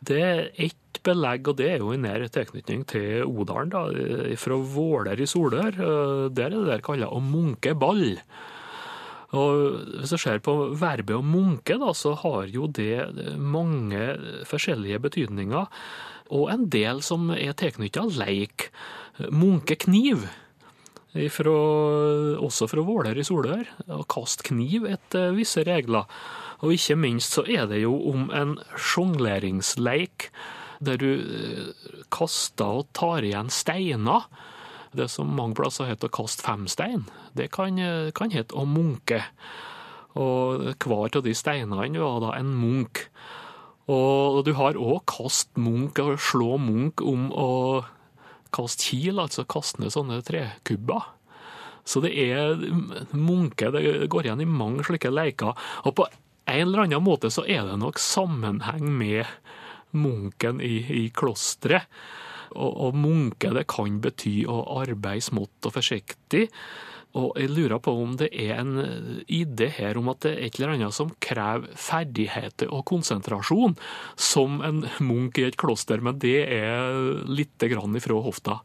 Det 0.07 0.21
er 0.21 0.43
ett 0.91 1.01
belegg, 1.07 1.47
og 1.47 1.57
det 1.59 1.69
er 1.71 1.81
jo 1.81 1.93
i 1.93 1.99
nær 1.99 2.23
tilknytning 2.27 2.83
til 2.89 3.23
Odalen, 3.25 3.71
da, 3.71 3.85
fra 4.39 4.57
Våler 4.59 5.19
i 5.19 5.27
Solør. 5.29 5.71
Eh, 5.71 6.25
der 6.35 6.51
er 6.51 6.57
det 6.57 6.67
der 6.67 6.83
kalla 6.85 7.07
å 7.07 7.21
munke 7.23 7.73
ball. 7.73 8.19
Og 9.31 9.87
Hvis 10.01 10.11
jeg 10.11 10.19
ser 10.19 10.43
på 10.43 10.53
verbet 10.75 11.15
å 11.15 11.23
munke, 11.23 11.77
da, 11.79 11.93
så 11.95 12.13
har 12.19 12.51
jo 12.51 12.67
det 12.67 13.37
mange 13.39 14.17
forskjellige 14.49 14.99
betydninger. 14.99 15.67
Og 16.31 16.51
en 16.51 16.67
del 16.71 17.01
som 17.03 17.31
er 17.31 17.55
tilknytta 17.55 18.07
leik. 18.19 18.69
Munkekniv. 19.31 20.27
ifra, 21.13 21.51
også 22.39 22.69
fra 22.71 22.83
Våler 22.87 23.17
i 23.19 23.23
Solør. 23.23 23.67
Å 23.87 24.03
kaste 24.07 24.43
kniv 24.47 24.85
etter 24.87 25.31
visse 25.35 25.63
regler. 25.63 26.07
Og 26.61 26.75
ikke 26.75 26.95
minst 26.95 27.35
så 27.35 27.43
er 27.47 27.67
det 27.67 27.81
jo 27.81 27.95
om 28.11 28.29
en 28.31 28.57
sjongleringsleik 28.75 30.31
der 30.83 30.97
du 31.01 31.09
eh, 31.13 31.91
kaster 32.13 32.81
og 32.81 32.89
tar 32.97 33.25
igjen 33.27 33.51
steiner. 33.53 34.27
Det 34.91 35.07
som 35.07 35.29
mange 35.37 35.55
plasser 35.55 35.87
heter 35.87 36.09
å 36.09 36.15
kaste 36.17 36.43
femstein, 36.43 37.05
det 37.37 37.47
kan, 37.55 37.77
kan 38.17 38.33
hete 38.33 38.57
å 38.59 38.65
munke. 38.67 39.21
Og 40.19 40.73
hver 40.83 41.15
av 41.15 41.23
de 41.23 41.31
steinene 41.37 42.01
var 42.01 42.19
da 42.25 42.33
en 42.35 42.51
munk. 42.59 43.05
Og 43.91 44.43
du 44.45 44.51
har 44.59 44.79
òg 44.79 45.05
kast 45.09 45.55
munk 45.59 45.99
og 46.03 46.19
slå 46.21 46.57
munk 46.61 47.01
om 47.07 47.29
å 47.31 47.49
kaste 48.51 48.89
kil, 48.89 49.19
altså 49.23 49.47
kaste 49.47 49.81
ned 49.81 49.93
sånne 49.95 50.19
trekubber. 50.27 51.07
Så 51.87 52.03
det 52.03 52.11
er 52.13 52.59
munke, 53.15 53.71
det 53.73 54.09
går 54.11 54.27
igjen 54.27 54.43
i 54.43 54.49
mange 54.49 54.85
slike 54.85 55.11
leker. 55.11 55.55
Og 55.87 55.95
på 55.97 56.07
en 56.51 56.67
eller 56.67 56.85
annen 56.85 57.03
måte 57.03 57.31
så 57.33 57.45
er 57.47 57.65
det 57.67 57.79
nok 57.81 57.99
sammenheng 58.01 58.91
med 58.99 59.25
munken 59.97 60.61
i, 60.63 60.79
i 61.05 61.09
klosteret. 61.15 61.89
Og, 62.51 62.71
og 62.87 62.95
munke 62.99 63.53
det 63.55 63.63
kan 63.71 64.01
bety 64.03 64.41
å 64.43 64.57
arbeide 64.81 65.23
smått 65.23 65.69
og 65.69 65.77
forsiktig. 65.77 66.49
Og 67.15 67.35
jeg 67.39 67.51
lurer 67.51 67.79
på 67.83 67.91
om 68.03 68.13
det 68.19 68.29
er 68.31 68.61
en 68.61 68.75
idé 69.27 69.67
her 69.75 69.99
om 69.99 70.11
at 70.13 70.23
det 70.23 70.31
er 70.31 70.45
et 70.45 70.59
eller 70.59 70.75
annet 70.77 70.95
som 70.95 71.11
krever 71.23 71.67
ferdigheter 71.75 72.71
og 72.71 72.85
konsentrasjon, 72.87 73.75
som 74.15 74.61
en 74.63 74.85
munk 75.03 75.39
i 75.41 75.47
et 75.49 75.59
kloster, 75.59 75.99
men 76.03 76.19
det 76.23 76.39
er 76.47 77.23
lite 77.27 77.71
grann 77.71 77.99
ifra 77.99 78.19
hofta. 78.23 78.61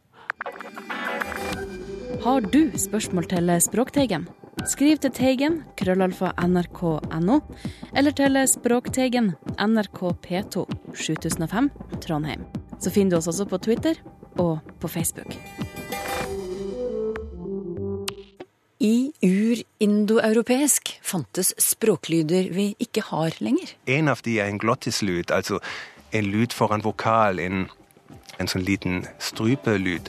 Har 2.23 2.47
du 2.47 2.61
spørsmål 2.79 3.27
til 3.31 3.51
Språkteigen? 3.63 4.31
Skriv 4.65 4.97
til 4.97 5.13
Teigen, 5.13 5.59
krøllalfa 5.77 6.31
nrk.no, 6.41 7.35
eller 7.93 8.15
til 8.17 8.39
Språkteigen, 8.49 9.35
NRK 9.61 10.01
P2, 10.25 10.65
7005, 10.97 11.69
Trondheim. 12.01 12.47
Så 12.81 12.89
finner 12.91 13.13
du 13.13 13.19
oss 13.19 13.29
også 13.29 13.45
på 13.51 13.61
Twitter 13.61 14.01
og 14.41 14.65
på 14.81 14.89
Facebook. 14.89 15.37
I 18.81 19.13
urindoeuropeisk 19.21 20.97
fantes 21.05 21.53
språklyder 21.61 22.49
vi 22.57 22.71
ikke 22.81 23.05
har 23.11 23.37
lenger. 23.45 23.77
En 23.87 24.09
av 24.09 24.25
de 24.25 24.39
er 24.41 24.49
en 24.49 24.61
glottislyd, 24.63 25.33
altså 25.37 25.61
en 26.17 26.33
lyd 26.33 26.57
foran 26.57 26.85
vokal, 26.85 27.45
en, 27.45 27.67
en 28.41 28.49
sånn 28.49 28.65
liten 28.65 29.05
strupelyd. 29.21 30.09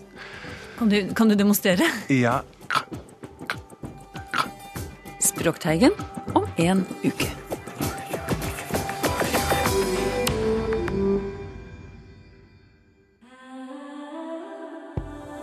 Kan 0.79 0.93
du, 0.93 1.01
kan 1.17 1.27
du 1.27 1.35
demonstrere? 1.35 1.91
Ja. 2.07 2.45
Språkteigen 5.37 5.91
om 6.33 6.45
en 6.55 6.85
uke. 7.03 7.27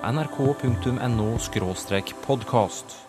nrk.no 0.02 1.38
podkast. 2.26 3.03